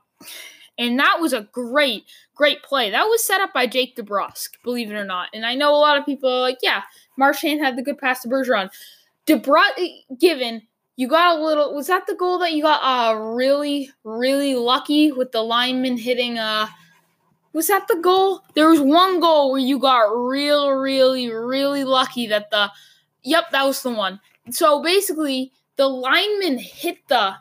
and 0.78 0.98
that 1.00 1.18
was 1.20 1.34
a 1.34 1.48
great 1.52 2.06
great 2.34 2.64
play. 2.64 2.90
That 2.90 3.04
was 3.04 3.26
set 3.26 3.42
up 3.42 3.54
by 3.54 3.68
Jake 3.68 3.98
DeBrusk, 3.98 4.52
believe 4.64 4.90
it 4.90 4.96
or 4.96 5.04
not. 5.04 5.28
And 5.34 5.46
I 5.46 5.56
know 5.56 5.76
a 5.76 5.78
lot 5.78 5.98
of 5.98 6.06
people 6.06 6.30
are 6.30 6.40
like, 6.40 6.60
yeah, 6.62 6.84
Marchand 7.18 7.60
had 7.60 7.78
the 7.78 7.84
good 7.84 7.98
pass 7.98 8.22
to 8.22 8.30
Bergeron. 8.30 8.70
DeBrusk 9.28 10.20
given 10.20 10.62
you 11.00 11.08
got 11.08 11.40
a 11.40 11.42
little 11.42 11.74
was 11.74 11.88
that 11.88 12.06
the 12.08 12.14
goal 12.14 12.40
that 12.40 12.52
you 12.52 12.62
got 12.62 12.82
uh 12.84 13.18
really 13.18 13.90
really 14.04 14.54
lucky 14.54 15.14
with 15.14 15.32
the 15.32 15.42
lineman 15.42 15.96
hitting 15.98 16.38
uh 16.38 16.68
was 17.54 17.68
that 17.68 17.88
the 17.88 17.96
goal 17.96 18.44
there 18.54 18.70
was 18.70 18.82
one 18.82 19.22
goal 19.22 19.50
where 19.50 19.62
you 19.62 19.80
got 19.80 20.08
real 20.10 20.72
really 20.72 21.32
really 21.32 21.86
lucky 21.86 22.28
that 22.28 22.52
the 22.52 22.70
yep 23.24 23.46
that 23.52 23.64
was 23.64 23.82
the 23.82 23.90
one 23.90 24.20
so 24.52 24.84
basically 24.84 25.54
the 25.78 25.88
lineman 25.88 26.58
hit 26.58 26.98
the 27.08 27.34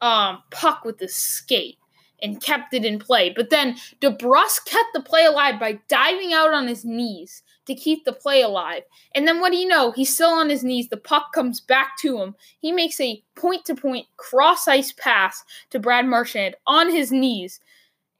um 0.00 0.40
puck 0.52 0.84
with 0.84 0.98
the 0.98 1.08
skate 1.08 1.78
and 2.22 2.42
kept 2.42 2.74
it 2.74 2.84
in 2.84 2.98
play. 2.98 3.30
But 3.30 3.48
then 3.48 3.76
DeBrusk 4.02 4.66
kept 4.66 4.92
the 4.92 5.00
play 5.00 5.24
alive 5.24 5.58
by 5.58 5.78
diving 5.88 6.34
out 6.34 6.52
on 6.52 6.68
his 6.68 6.84
knees 6.84 7.42
to 7.66 7.74
keep 7.74 8.04
the 8.04 8.12
play 8.12 8.42
alive. 8.42 8.82
And 9.14 9.26
then 9.26 9.40
what 9.40 9.52
do 9.52 9.58
you 9.58 9.68
know? 9.68 9.92
He's 9.92 10.14
still 10.14 10.30
on 10.30 10.50
his 10.50 10.64
knees. 10.64 10.88
The 10.88 10.96
puck 10.96 11.32
comes 11.32 11.60
back 11.60 11.96
to 12.00 12.20
him. 12.20 12.34
He 12.60 12.72
makes 12.72 13.00
a 13.00 13.22
point 13.36 13.64
to 13.66 13.74
point 13.74 14.06
cross 14.16 14.66
ice 14.66 14.92
pass 14.92 15.44
to 15.70 15.78
Brad 15.78 16.06
Marchand 16.06 16.56
on 16.66 16.90
his 16.90 17.12
knees 17.12 17.60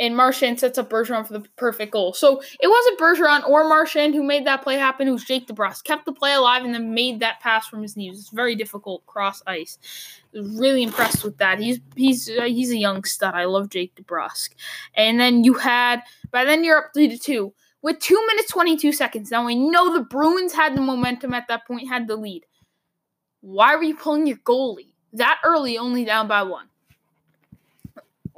and 0.00 0.16
Marchand 0.16 0.58
sets 0.58 0.78
up 0.78 0.88
Bergeron 0.88 1.26
for 1.26 1.34
the 1.34 1.46
perfect 1.56 1.92
goal. 1.92 2.14
So 2.14 2.42
it 2.58 2.68
wasn't 2.68 2.98
Bergeron 2.98 3.46
or 3.46 3.68
Marchand 3.68 4.14
who 4.14 4.22
made 4.22 4.46
that 4.46 4.62
play 4.62 4.76
happen. 4.76 5.06
It 5.06 5.12
was 5.12 5.24
Jake 5.24 5.46
DeBrusk. 5.46 5.84
Kept 5.84 6.06
the 6.06 6.12
play 6.12 6.32
alive 6.32 6.64
and 6.64 6.72
then 6.72 6.94
made 6.94 7.20
that 7.20 7.40
pass 7.40 7.68
from 7.68 7.82
his 7.82 7.96
knees. 7.96 8.18
It's 8.18 8.30
very 8.30 8.56
difficult 8.56 9.04
cross 9.06 9.42
ice. 9.46 9.78
Really 10.32 10.82
impressed 10.82 11.22
with 11.22 11.36
that. 11.36 11.60
He's 11.60 11.80
he's 11.94 12.30
uh, 12.30 12.44
he's 12.44 12.70
a 12.70 12.78
young 12.78 13.04
stud. 13.04 13.34
I 13.34 13.44
love 13.44 13.68
Jake 13.68 13.94
DeBrusk. 13.94 14.50
And 14.94 15.20
then 15.20 15.44
you 15.44 15.54
had 15.54 16.02
by 16.30 16.44
then 16.44 16.64
you're 16.64 16.78
up 16.78 16.94
three 16.94 17.08
to 17.08 17.18
two 17.18 17.52
with 17.82 17.98
two 17.98 18.20
minutes 18.26 18.50
twenty 18.50 18.76
two 18.76 18.92
seconds. 18.92 19.30
Now 19.30 19.46
we 19.46 19.54
know 19.54 19.92
the 19.92 20.04
Bruins 20.04 20.52
had 20.52 20.76
the 20.76 20.80
momentum 20.80 21.34
at 21.34 21.48
that 21.48 21.66
point, 21.66 21.88
had 21.88 22.08
the 22.08 22.16
lead. 22.16 22.44
Why 23.40 23.74
were 23.76 23.82
you 23.82 23.96
pulling 23.96 24.26
your 24.26 24.36
goalie 24.38 24.92
that 25.14 25.38
early, 25.44 25.78
only 25.78 26.04
down 26.04 26.28
by 26.28 26.42
one? 26.42 26.66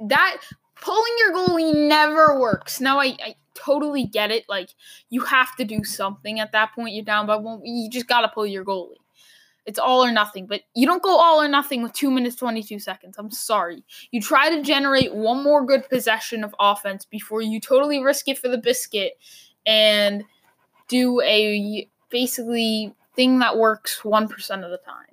That 0.01 0.39
pulling 0.81 1.13
your 1.19 1.33
goalie 1.33 1.89
never 1.89 2.39
works. 2.39 2.81
Now 2.81 3.01
I, 3.01 3.17
I 3.25 3.35
totally 3.55 4.05
get 4.05 4.31
it. 4.31 4.49
Like 4.49 4.71
you 5.11 5.23
have 5.23 5.57
to 5.57 5.65
do 5.65 5.85
something 5.85 6.41
at 6.41 6.53
that 6.53 6.73
point. 6.75 6.95
You're 6.95 7.05
down 7.05 7.27
by 7.27 7.37
one. 7.37 7.65
You 7.65 7.91
just 7.91 8.07
gotta 8.07 8.29
pull 8.29 8.47
your 8.47 8.65
goalie. 8.65 8.97
It's 9.65 9.79
all 9.79 10.05
or 10.05 10.11
nothing. 10.11 10.47
But 10.47 10.63
you 10.75 10.87
don't 10.87 11.03
go 11.03 11.17
all 11.17 11.41
or 11.41 11.49
nothing 11.49 11.83
with 11.83 11.93
two 11.93 12.11
minutes 12.11 12.37
twenty 12.37 12.63
two 12.63 12.79
seconds. 12.79 13.17
I'm 13.19 13.31
sorry. 13.31 13.85
You 14.11 14.21
try 14.21 14.51
to 14.51 14.63
generate 14.63 15.15
one 15.15 15.43
more 15.43 15.65
good 15.65 15.89
possession 15.89 16.43
of 16.45 16.55
offense 16.59 17.05
before 17.05 17.43
you 17.43 17.61
totally 17.61 18.03
risk 18.03 18.29
it 18.29 18.39
for 18.39 18.49
the 18.49 18.59
biscuit 18.59 19.19
and 19.65 20.25
do 20.89 21.21
a 21.23 21.89
basically 22.11 22.95
thing 23.15 23.39
that 23.39 23.57
works 23.57 24.05
one 24.05 24.29
percent 24.29 24.65
of 24.65 24.71
the 24.71 24.79
time. 24.79 25.12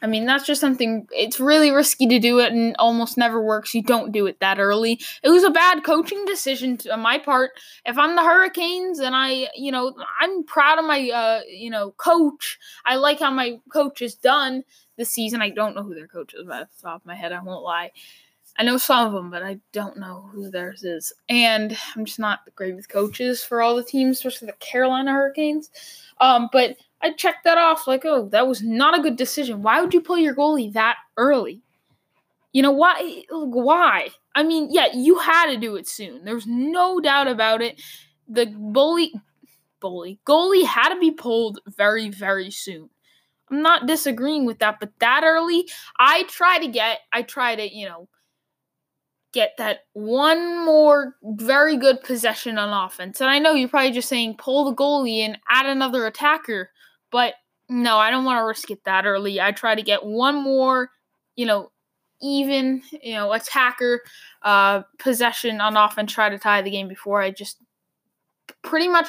I 0.00 0.06
mean, 0.06 0.26
that's 0.26 0.46
just 0.46 0.60
something, 0.60 1.08
it's 1.10 1.40
really 1.40 1.70
risky 1.70 2.06
to 2.06 2.18
do 2.18 2.38
it 2.38 2.52
and 2.52 2.76
almost 2.78 3.16
never 3.16 3.42
works. 3.42 3.74
You 3.74 3.82
don't 3.82 4.12
do 4.12 4.26
it 4.26 4.40
that 4.40 4.58
early. 4.58 5.00
It 5.22 5.30
was 5.30 5.44
a 5.44 5.50
bad 5.50 5.84
coaching 5.84 6.24
decision 6.24 6.78
on 6.90 7.00
my 7.00 7.18
part. 7.18 7.52
If 7.84 7.98
I'm 7.98 8.14
the 8.14 8.22
Hurricanes 8.22 9.00
and 9.00 9.14
I, 9.14 9.48
you 9.56 9.72
know, 9.72 9.94
I'm 10.20 10.44
proud 10.44 10.78
of 10.78 10.84
my, 10.84 11.10
uh, 11.10 11.40
you 11.48 11.70
know, 11.70 11.92
coach. 11.92 12.58
I 12.84 12.96
like 12.96 13.20
how 13.20 13.30
my 13.30 13.58
coach 13.72 14.02
is 14.02 14.14
done 14.14 14.62
this 14.96 15.10
season. 15.10 15.42
I 15.42 15.50
don't 15.50 15.74
know 15.74 15.82
who 15.82 15.94
their 15.94 16.08
coach 16.08 16.34
is, 16.34 16.48
off 16.48 16.68
the 16.76 16.82
top 16.82 17.00
of 17.02 17.06
my 17.06 17.14
head, 17.14 17.32
I 17.32 17.42
won't 17.42 17.64
lie. 17.64 17.90
I 18.58 18.64
know 18.64 18.76
some 18.76 19.06
of 19.06 19.12
them, 19.12 19.30
but 19.30 19.44
I 19.44 19.60
don't 19.72 19.98
know 19.98 20.30
who 20.32 20.50
theirs 20.50 20.82
is. 20.82 21.12
And 21.28 21.78
I'm 21.94 22.04
just 22.04 22.18
not 22.18 22.40
great 22.56 22.74
with 22.74 22.88
coaches 22.88 23.44
for 23.44 23.62
all 23.62 23.76
the 23.76 23.84
teams, 23.84 24.18
especially 24.18 24.46
the 24.46 24.54
Carolina 24.54 25.12
Hurricanes. 25.12 25.70
Um, 26.20 26.48
but 26.52 26.76
I 27.00 27.12
checked 27.12 27.44
that 27.44 27.58
off 27.58 27.86
like, 27.86 28.04
oh, 28.04 28.28
that 28.30 28.48
was 28.48 28.62
not 28.62 28.98
a 28.98 29.02
good 29.02 29.16
decision. 29.16 29.62
Why 29.62 29.80
would 29.80 29.94
you 29.94 30.00
pull 30.00 30.18
your 30.18 30.34
goalie 30.34 30.72
that 30.72 30.96
early? 31.16 31.62
You 32.52 32.62
know 32.62 32.72
why? 32.72 33.24
Why? 33.30 34.08
I 34.34 34.42
mean, 34.42 34.68
yeah, 34.70 34.88
you 34.94 35.18
had 35.18 35.46
to 35.52 35.56
do 35.56 35.76
it 35.76 35.86
soon. 35.86 36.24
There's 36.24 36.46
no 36.46 36.98
doubt 36.98 37.28
about 37.28 37.62
it. 37.62 37.80
The 38.28 38.46
bully, 38.46 39.12
bully, 39.80 40.18
goalie 40.26 40.64
had 40.64 40.92
to 40.92 40.98
be 40.98 41.10
pulled 41.10 41.60
very, 41.66 42.08
very 42.08 42.50
soon. 42.50 42.90
I'm 43.50 43.62
not 43.62 43.86
disagreeing 43.86 44.44
with 44.44 44.58
that, 44.58 44.80
but 44.80 44.90
that 44.98 45.22
early, 45.24 45.68
I 45.98 46.24
try 46.24 46.58
to 46.58 46.68
get, 46.68 47.00
I 47.12 47.22
try 47.22 47.54
to, 47.54 47.74
you 47.74 47.88
know, 47.88 48.08
get 49.32 49.52
that 49.58 49.80
one 49.92 50.64
more 50.64 51.14
very 51.22 51.76
good 51.76 52.02
possession 52.02 52.58
on 52.58 52.86
offense. 52.86 53.20
And 53.20 53.30
I 53.30 53.38
know 53.38 53.54
you're 53.54 53.68
probably 53.68 53.92
just 53.92 54.08
saying 54.08 54.36
pull 54.38 54.64
the 54.64 54.74
goalie 54.74 55.20
and 55.20 55.38
add 55.48 55.66
another 55.66 56.06
attacker. 56.06 56.70
But 57.10 57.34
no, 57.68 57.98
I 57.98 58.10
don't 58.10 58.24
want 58.24 58.38
to 58.38 58.44
risk 58.44 58.70
it 58.70 58.84
that 58.84 59.06
early. 59.06 59.40
I 59.40 59.52
try 59.52 59.74
to 59.74 59.82
get 59.82 60.04
one 60.04 60.42
more, 60.42 60.90
you 61.36 61.46
know, 61.46 61.70
even, 62.20 62.82
you 63.02 63.14
know, 63.14 63.32
attacker 63.32 64.02
uh, 64.42 64.82
possession 64.98 65.60
on 65.60 65.76
offense, 65.76 66.12
try 66.12 66.28
to 66.28 66.38
tie 66.38 66.62
the 66.62 66.70
game 66.70 66.88
before. 66.88 67.20
I 67.20 67.30
just 67.30 67.58
pretty 68.62 68.88
much 68.88 69.08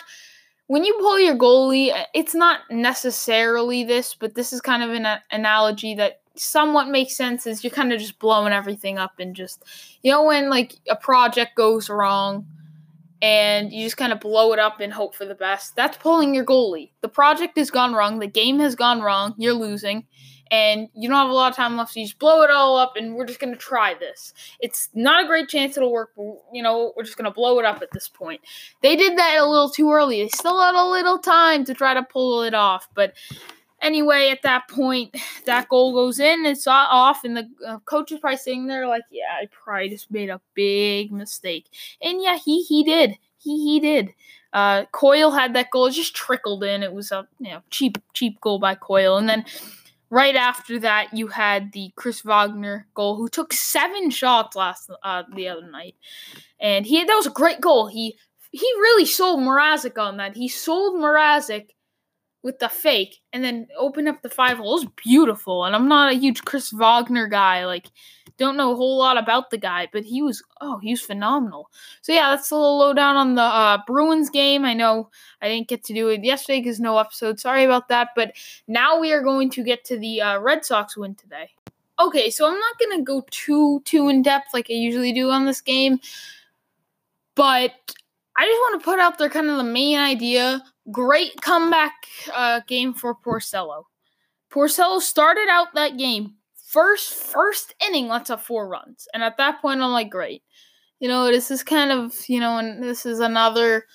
when 0.68 0.84
you 0.84 0.96
pull 1.00 1.20
your 1.20 1.36
goalie, 1.36 1.92
it's 2.14 2.36
not 2.36 2.60
necessarily 2.70 3.84
this, 3.84 4.14
but 4.14 4.36
this 4.36 4.54
is 4.54 4.62
kind 4.62 4.84
of 4.84 4.92
an 4.92 5.06
a- 5.06 5.24
analogy 5.32 5.96
that 5.96 6.22
somewhat 6.36 6.88
makes 6.88 7.16
sense. 7.16 7.48
Is 7.48 7.64
you're 7.64 7.72
kind 7.72 7.92
of 7.92 8.00
just 8.00 8.20
blowing 8.20 8.54
everything 8.54 9.00
up 9.00 9.14
and 9.18 9.36
just, 9.36 9.64
you 10.04 10.12
know, 10.12 10.24
when 10.24 10.50
like 10.50 10.76
a 10.88 10.96
project 10.96 11.56
goes 11.56 11.90
wrong 11.90 12.46
and 13.22 13.72
you 13.72 13.86
just 13.86 13.98
kind 13.98 14.14
of 14.14 14.20
blow 14.20 14.54
it 14.54 14.60
up 14.60 14.80
and 14.80 14.94
hope 14.94 15.16
for 15.16 15.26
the 15.26 15.36
best. 15.36 15.76
That's 15.76 15.98
pulling 15.98 16.34
your 16.34 16.46
goalie. 16.46 16.92
The 17.02 17.10
project 17.10 17.58
has 17.58 17.72
gone 17.72 17.94
wrong. 17.94 18.20
The 18.20 18.28
game 18.28 18.60
has 18.60 18.76
gone 18.76 19.02
wrong. 19.02 19.36
You're 19.38 19.54
losing 19.54 20.06
and 20.52 20.88
you 20.96 21.08
don't 21.10 21.18
have 21.18 21.30
a 21.30 21.34
lot 21.34 21.52
of 21.52 21.56
time 21.56 21.78
left, 21.78 21.94
so 21.94 22.00
you 22.00 22.06
just 22.06 22.20
blow 22.20 22.42
it 22.42 22.50
all 22.50 22.78
up, 22.78 22.96
and 22.96 23.16
we're 23.16 23.26
just 23.26 23.40
gonna 23.40 23.56
try 23.56 23.94
this. 23.94 24.34
It's 24.60 24.90
not 24.94 25.24
a 25.24 25.28
great 25.28 25.48
chance 25.48 25.78
it'll 25.78 25.92
work, 25.92 26.12
but 26.16 26.26
you 26.54 26.64
know, 26.64 26.94
we're 26.96 27.04
just 27.04 27.18
gonna 27.18 27.32
blow 27.32 27.60
it 27.60 27.66
up 27.66 27.82
at 27.82 27.92
this 27.92 28.10
point. 28.10 28.42
They 28.82 28.96
did 28.96 29.18
that 29.18 29.38
a 29.38 29.46
little 29.46 29.70
too 29.70 29.92
early. 29.92 30.22
They 30.22 30.30
still 30.30 30.60
had 30.60 30.76
a 30.76 30.90
little 30.90 31.20
time 31.20 31.66
to 31.66 31.74
try 31.74 31.94
to 31.94 32.04
pull 32.04 32.44
it 32.44 32.54
off, 32.54 32.88
but 32.94 33.14
anyway, 33.82 34.30
at 34.30 34.42
that 34.44 34.68
point, 34.68 35.16
that 35.46 35.70
goal 35.70 35.94
goes 35.94 36.20
in, 36.20 36.46
it's 36.46 36.68
off, 36.68 37.24
and 37.24 37.38
the 37.38 37.50
uh, 37.68 37.80
coach 37.80 38.12
is 38.12 38.20
probably 38.20 38.38
sitting 38.38 38.68
there 38.68 38.88
like, 38.88 39.04
"Yeah, 39.12 39.26
I 39.42 39.48
probably 39.52 39.90
just 39.90 40.12
made 40.12 40.30
a 40.30 40.42
big 40.54 41.12
mistake," 41.12 41.68
and 42.02 42.22
yeah, 42.22 42.38
he 42.38 42.64
he 42.64 42.84
did, 42.84 43.18
he 43.38 43.64
he 43.64 43.80
did. 43.80 44.14
Uh, 44.52 44.86
Coyle 44.92 45.32
had 45.32 45.54
that 45.54 45.70
goal, 45.70 45.86
it 45.86 45.92
just 45.92 46.16
trickled 46.16 46.64
in. 46.64 46.82
It 46.82 46.94
was 46.94 47.12
a 47.12 47.28
you 47.40 47.52
know 47.52 47.62
cheap 47.70 47.98
cheap 48.14 48.40
goal 48.42 48.60
by 48.60 48.76
Coyle, 48.76 49.18
and 49.18 49.30
then 49.30 49.46
right 50.10 50.36
after 50.36 50.80
that, 50.80 51.14
you 51.14 51.28
had 51.28 51.72
the 51.72 51.92
Chris 51.96 52.22
Wagner 52.22 52.88
goal, 52.96 53.16
who 53.16 53.30
took 53.30 53.54
seven 53.54 54.10
shots 54.10 54.56
last 54.56 54.90
uh, 55.04 55.24
the 55.36 55.48
other 55.48 55.70
night, 55.70 55.96
and 56.60 56.86
he 56.86 57.04
that 57.04 57.16
was 57.16 57.28
a 57.28 57.32
great 57.32 57.62
goal. 57.62 57.88
He 57.88 58.18
he 58.52 58.68
really 58.78 59.06
sold 59.06 59.42
Mrazek 59.42 59.98
on 59.98 60.18
that. 60.18 60.36
He 60.36 60.48
sold 60.48 60.96
Mrazek 61.00 61.70
with 62.42 62.60
the 62.60 62.70
fake 62.70 63.20
and 63.34 63.44
then 63.44 63.68
open 63.78 64.08
up 64.08 64.22
the 64.22 64.30
five 64.30 64.58
hole. 64.58 64.78
It 64.78 64.86
was 64.86 64.92
beautiful, 65.04 65.66
and 65.66 65.76
I'm 65.76 65.88
not 65.88 66.12
a 66.12 66.16
huge 66.16 66.44
Chris 66.46 66.72
Wagner 66.72 67.28
guy. 67.28 67.66
Like 67.66 67.88
don't 68.40 68.58
know 68.58 68.72
a 68.72 68.76
whole 68.76 68.98
lot 68.98 69.18
about 69.18 69.52
the 69.52 69.58
guy, 69.58 69.88
but 69.92 70.04
he 70.04 70.22
was 70.22 70.42
oh, 70.62 70.80
he 70.80 70.92
was 70.92 71.02
phenomenal. 71.02 71.70
So 72.02 72.14
yeah, 72.14 72.30
that's 72.30 72.50
a 72.50 72.56
little 72.56 72.80
lowdown 72.80 73.18
on 73.18 73.36
the 73.36 73.44
uh, 73.44 73.80
Bruins 73.86 74.30
game. 74.30 74.66
I 74.66 74.74
know 74.74 75.10
I 75.42 75.50
didn't 75.50 75.68
get 75.68 75.84
to 75.86 75.94
do 75.94 76.08
it 76.08 76.24
yesterday 76.24 76.62
because 76.62 76.80
no 76.80 76.98
episode. 76.98 77.40
Sorry 77.40 77.66
about 77.66 77.90
that. 77.90 78.10
But 78.16 78.34
now 78.68 79.00
we 79.00 79.12
are 79.12 79.22
going 79.22 79.50
to 79.52 79.64
get 79.64 79.84
to 79.86 80.00
the 80.00 80.22
uh, 80.22 80.40
Red 80.40 80.66
Sox 80.66 80.98
win 80.98 81.16
today. 81.16 81.52
Okay, 82.00 82.30
so 82.30 82.48
I'm 82.48 82.58
not 82.58 82.80
gonna 82.80 83.04
go 83.04 83.26
too 83.30 83.82
too 83.84 84.08
in 84.08 84.22
depth 84.22 84.48
like 84.54 84.68
I 84.70 84.74
usually 84.74 85.12
do 85.12 85.30
on 85.30 85.46
this 85.46 85.60
game, 85.60 86.00
but 87.36 87.74
I 88.40 88.46
just 88.46 88.60
want 88.62 88.82
to 88.82 88.86
put 88.86 89.00
out 89.00 89.18
there 89.18 89.30
kind 89.30 89.50
of 89.50 89.58
the 89.58 89.66
main 89.66 90.00
idea. 90.00 90.64
Great 90.92 91.42
comeback 91.42 91.92
uh, 92.34 92.62
game 92.68 92.94
for 92.94 93.14
Porcello. 93.14 93.84
Porcello 94.50 95.02
started 95.02 95.50
out 95.50 95.74
that 95.74 95.98
game 95.98 96.36
first 96.56 97.14
first 97.16 97.74
inning 97.86 98.08
lets 98.08 98.30
up 98.30 98.42
four 98.42 98.70
runs. 98.70 99.10
And 99.14 99.24
at 99.24 99.36
that 99.38 99.62
point 99.62 99.82
I'm 99.82 99.92
like, 99.92 100.10
great. 100.10 100.42
You 101.02 101.10
know, 101.10 101.26
this 101.26 101.52
is 101.52 101.64
kind 101.64 101.92
of, 101.92 102.16
you 102.30 102.40
know, 102.40 102.60
and 102.60 102.82
this 102.82 103.06
is 103.06 103.20
another, 103.20 103.86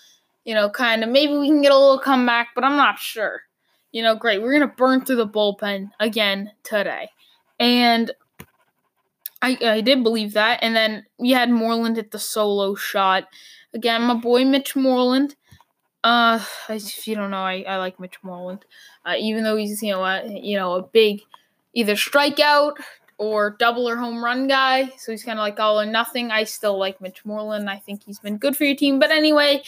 you 0.45 0.55
know, 0.55 0.69
kind 0.69 1.03
of 1.03 1.09
maybe 1.09 1.39
we 1.39 1.49
can 1.49 1.63
get 1.63 1.73
a 1.73 1.79
little 1.79 1.99
comeback, 1.99 2.49
but 2.55 2.65
I'm 2.65 2.77
not 2.77 2.99
sure. 2.99 3.41
You 3.93 4.03
know, 4.03 4.15
great. 4.15 4.43
We're 4.43 4.53
gonna 4.53 4.75
burn 4.77 5.07
through 5.07 5.17
the 5.17 5.27
bullpen 5.27 5.91
again 6.01 6.51
today. 6.65 7.09
And 7.59 8.11
I, 9.41 9.57
I 9.63 9.81
did 9.81 10.03
believe 10.03 10.35
that. 10.35 10.59
And 10.63 10.77
then 10.77 11.07
we 11.19 11.31
had 11.31 11.51
Moreland 11.51 11.97
hit 11.97 12.11
the 12.11 12.19
solo 12.19 12.75
shot. 12.75 13.25
Again, 13.75 14.03
my 14.03 14.15
boy 14.15 14.45
Mitch 14.45 14.77
Moreland. 14.77 15.35
Uh, 16.03 16.39
if 16.69 17.09
you 17.09 17.15
don't 17.15 17.31
know, 17.31 17.39
I, 17.39 17.65
I 17.67 17.77
like 17.77 17.99
Mitch 17.99 18.19
Moreland. 18.23 18.65
Uh, 19.05 19.15
even 19.19 19.43
though 19.43 19.57
he's 19.57 19.83
you 19.83 19.93
know 19.93 20.05
a, 20.05 20.23
you 20.27 20.57
know 20.57 20.75
a 20.75 20.83
big 20.83 21.23
either 21.75 21.95
strikeout 21.95 22.77
or 23.19 23.57
double 23.59 23.89
or 23.89 23.97
home 23.97 24.25
run 24.25 24.47
guy. 24.47 24.93
So 24.99 25.13
he's 25.13 25.25
kind 25.25 25.39
of 25.39 25.43
like 25.43 25.59
all 25.61 25.81
or 25.81 25.87
nothing. 25.87 26.31
I 26.31 26.45
still 26.45 26.79
like 26.79 27.01
Mitch 27.01 27.25
Moreland. 27.25 27.69
I 27.69 27.79
think 27.79 28.05
he's 28.05 28.19
been 28.19 28.39
good 28.39 28.57
for 28.57 28.65
your 28.65 28.77
team. 28.77 28.99
But 28.99 29.11
anyway, 29.11 29.63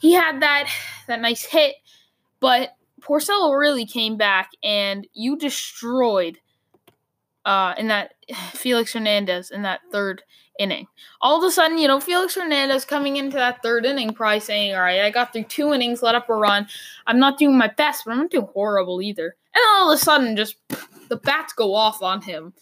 he 0.00 0.12
had 0.12 0.40
that 0.40 0.68
that 1.06 1.20
nice 1.20 1.44
hit, 1.44 1.76
but 2.40 2.76
Porcello 3.00 3.58
really 3.58 3.86
came 3.86 4.16
back 4.16 4.50
and 4.62 5.06
you 5.12 5.36
destroyed 5.36 6.38
uh, 7.44 7.74
in 7.78 7.88
that 7.88 8.14
Felix 8.52 8.92
Hernandez 8.92 9.50
in 9.50 9.62
that 9.62 9.80
third 9.90 10.22
inning. 10.58 10.86
All 11.20 11.38
of 11.38 11.44
a 11.44 11.50
sudden, 11.50 11.78
you 11.78 11.88
know, 11.88 12.00
Felix 12.00 12.34
Hernandez 12.34 12.84
coming 12.84 13.16
into 13.16 13.36
that 13.36 13.62
third 13.62 13.84
inning, 13.84 14.12
probably 14.12 14.40
saying, 14.40 14.74
All 14.74 14.80
right, 14.80 15.02
I 15.02 15.10
got 15.10 15.32
through 15.32 15.44
two 15.44 15.72
innings, 15.72 16.02
let 16.02 16.14
up 16.14 16.28
a 16.28 16.34
run. 16.34 16.66
I'm 17.06 17.18
not 17.18 17.38
doing 17.38 17.56
my 17.56 17.68
best, 17.68 18.04
but 18.04 18.12
I'm 18.12 18.18
not 18.18 18.30
doing 18.30 18.48
horrible 18.52 19.02
either. 19.02 19.36
And 19.54 19.62
all 19.70 19.90
of 19.90 19.96
a 19.96 19.98
sudden, 20.02 20.36
just 20.36 20.56
the 21.08 21.16
bats 21.16 21.52
go 21.52 21.74
off 21.74 22.02
on 22.02 22.22
him. 22.22 22.52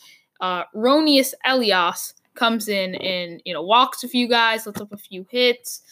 Uh, 0.41 0.65
Roenis 0.75 1.35
Elias 1.45 2.15
comes 2.35 2.69
in 2.69 2.95
and 2.97 3.41
you 3.45 3.55
know 3.55 3.63
walks 3.63 4.05
a 4.05 4.09
few 4.09 4.29
guys, 4.29 4.67
lets 4.67 4.81
up 4.81 4.93
a 4.93 4.97
few 4.97 5.27
hits, 5.31 5.83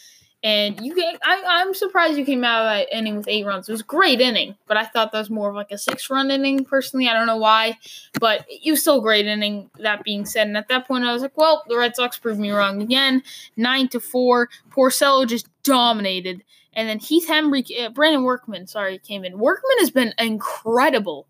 and 0.42 0.80
you. 0.84 0.94
I, 1.22 1.62
am 1.62 1.74
surprised 1.74 2.18
you 2.18 2.24
came 2.24 2.44
out 2.44 2.64
of 2.64 2.70
that 2.70 2.96
inning 2.96 3.16
with 3.16 3.28
eight 3.28 3.46
runs. 3.46 3.68
It 3.68 3.72
was 3.72 3.80
a 3.80 3.84
great 3.84 4.20
inning, 4.20 4.56
but 4.66 4.76
I 4.76 4.84
thought 4.84 5.12
that 5.12 5.18
was 5.18 5.30
more 5.30 5.50
of 5.50 5.54
like 5.54 5.70
a 5.70 5.78
six-run 5.78 6.30
inning 6.30 6.64
personally. 6.64 7.08
I 7.08 7.14
don't 7.14 7.26
know 7.26 7.36
why, 7.36 7.78
but 8.20 8.44
it 8.48 8.70
was 8.70 8.80
still 8.80 9.00
great 9.00 9.26
inning. 9.26 9.70
That 9.78 10.02
being 10.02 10.24
said, 10.24 10.46
and 10.46 10.56
at 10.56 10.68
that 10.68 10.86
point 10.86 11.04
I 11.04 11.12
was 11.12 11.22
like, 11.22 11.36
well, 11.36 11.64
the 11.68 11.76
Red 11.76 11.96
Sox 11.96 12.18
proved 12.18 12.40
me 12.40 12.50
wrong 12.50 12.82
again. 12.82 13.22
Nine 13.56 13.88
to 13.88 14.00
four. 14.00 14.48
Porcello 14.70 15.26
just 15.26 15.48
dominated. 15.62 16.42
And 16.74 16.88
then 16.88 16.98
Heath 16.98 17.28
Hembree, 17.28 17.84
uh, 17.84 17.90
Brandon 17.90 18.22
Workman, 18.22 18.66
sorry, 18.66 18.98
came 18.98 19.24
in. 19.24 19.38
Workman 19.38 19.78
has 19.80 19.90
been 19.90 20.14
incredible 20.18 21.26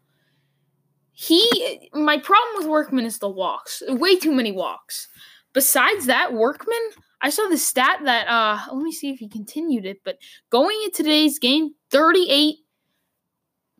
he 1.12 1.90
my 1.92 2.18
problem 2.18 2.58
with 2.58 2.66
Workman 2.66 3.04
is 3.04 3.18
the 3.18 3.28
walks. 3.28 3.82
Way 3.86 4.16
too 4.16 4.32
many 4.32 4.50
walks. 4.50 5.08
Besides 5.52 6.06
that, 6.06 6.32
Workman, 6.32 6.80
I 7.22 7.30
saw 7.30 7.48
the 7.48 7.56
stat 7.56 8.00
that 8.04 8.28
uh 8.28 8.58
let 8.74 8.82
me 8.82 8.92
see 8.92 9.10
if 9.10 9.18
he 9.20 9.28
continued 9.28 9.86
it, 9.86 10.00
but 10.04 10.18
going 10.50 10.76
into 10.84 11.02
today's 11.04 11.38
game, 11.38 11.74
38 11.90 12.56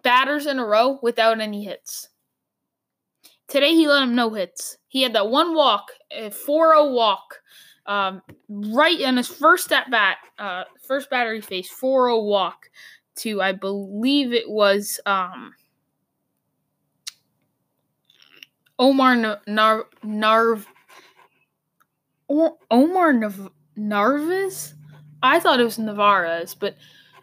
batters 0.03 0.47
in 0.47 0.59
a 0.59 0.65
row 0.65 0.99
without 1.03 1.41
any 1.41 1.65
hits. 1.65 2.09
Today 3.49 3.75
he 3.75 3.89
let 3.89 4.05
him 4.05 4.15
no 4.15 4.31
hits. 4.31 4.79
He 4.89 5.03
had 5.03 5.15
that 5.15 5.29
one 5.29 5.55
walk, 5.55 5.91
a 6.11 6.31
4-0 6.31 6.95
walk. 6.95 7.41
Um, 7.85 8.23
right 8.49 8.99
in 8.99 9.17
his 9.17 9.27
first 9.27 9.73
at 9.73 9.91
bat, 9.91 10.19
uh, 10.39 10.65
first 10.87 11.11
battery 11.11 11.41
face, 11.41 11.69
4-0 11.69 12.25
walk 12.25 12.71
to 13.17 13.43
I 13.43 13.53
believe 13.53 14.33
it 14.33 14.49
was 14.49 15.01
um 15.05 15.53
Omar 18.79 19.17
Nar- 19.47 19.87
Narv 20.05 20.65
Omar 22.71 23.13
Nav- 23.13 23.53
Narvaez? 23.77 24.75
I 25.23 25.39
thought 25.39 25.61
it 25.61 25.65
was 25.65 25.79
Navarez, 25.79 26.55
but 26.55 26.77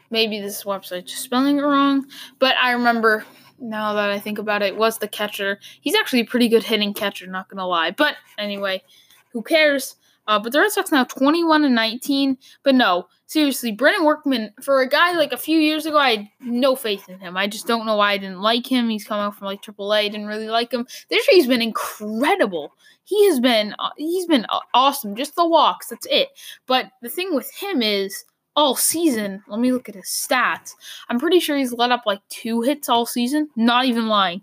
maybe 0.09 0.39
this 0.39 0.63
website's 0.63 1.11
just 1.11 1.23
spelling 1.23 1.57
it 1.57 1.63
wrong. 1.63 2.05
But 2.39 2.55
I 2.61 2.71
remember 2.71 3.25
now 3.59 3.93
that 3.93 4.09
I 4.09 4.19
think 4.19 4.39
about 4.39 4.61
it, 4.61 4.67
it 4.67 4.77
was 4.77 4.97
the 4.97 5.07
catcher. 5.07 5.59
He's 5.81 5.95
actually 5.95 6.21
a 6.21 6.25
pretty 6.25 6.47
good 6.47 6.63
hitting 6.63 6.93
catcher, 6.93 7.27
not 7.27 7.49
gonna 7.49 7.67
lie. 7.67 7.91
But 7.91 8.15
anyway, 8.37 8.83
who 9.31 9.41
cares? 9.41 9.95
Uh, 10.27 10.39
but 10.39 10.51
the 10.53 10.59
Red 10.59 10.71
Sox 10.71 10.91
now 10.91 11.03
21 11.03 11.65
and 11.65 11.75
19. 11.75 12.37
But 12.63 12.75
no, 12.75 13.07
seriously, 13.29 13.71
Brandon 13.71 14.05
Workman, 14.05 14.51
for 14.59 14.81
a 14.81 14.89
guy 14.89 15.13
like 15.13 15.31
a 15.31 15.37
few 15.37 15.59
years 15.59 15.85
ago, 15.85 15.99
I 15.99 16.09
had 16.09 16.29
no 16.41 16.75
faith 16.75 17.07
in 17.07 17.19
him. 17.19 17.37
I 17.37 17.45
just 17.45 17.67
don't 17.67 17.85
know 17.85 17.95
why 17.95 18.13
I 18.13 18.17
didn't 18.17 18.41
like 18.41 18.65
him. 18.65 18.89
He's 18.89 19.05
come 19.05 19.19
out 19.19 19.37
from 19.37 19.45
like 19.45 19.61
AAA, 19.61 20.11
didn't 20.11 20.25
really 20.25 20.49
like 20.49 20.71
him. 20.71 20.87
This 21.09 21.27
year 21.27 21.35
he's 21.35 21.47
been 21.47 21.61
incredible. 21.61 22.73
He 23.03 23.27
has 23.27 23.39
been 23.39 23.75
uh, 23.79 23.91
he's 23.97 24.25
been 24.25 24.47
awesome. 24.73 25.15
Just 25.15 25.35
the 25.35 25.47
walks, 25.47 25.87
that's 25.87 26.07
it. 26.09 26.29
But 26.65 26.91
the 27.01 27.09
thing 27.09 27.35
with 27.35 27.53
him 27.53 27.83
is 27.83 28.25
all 28.55 28.75
season. 28.75 29.43
Let 29.47 29.59
me 29.59 29.71
look 29.71 29.87
at 29.87 29.95
his 29.95 30.05
stats. 30.05 30.73
I'm 31.07 31.19
pretty 31.19 31.39
sure 31.39 31.55
he's 31.55 31.71
let 31.71 31.91
up 31.91 32.03
like 32.07 32.21
two 32.29 32.61
hits 32.61 32.89
all 32.89 33.05
season. 33.05 33.49
Not 33.55 33.85
even 33.85 34.07
lying. 34.07 34.41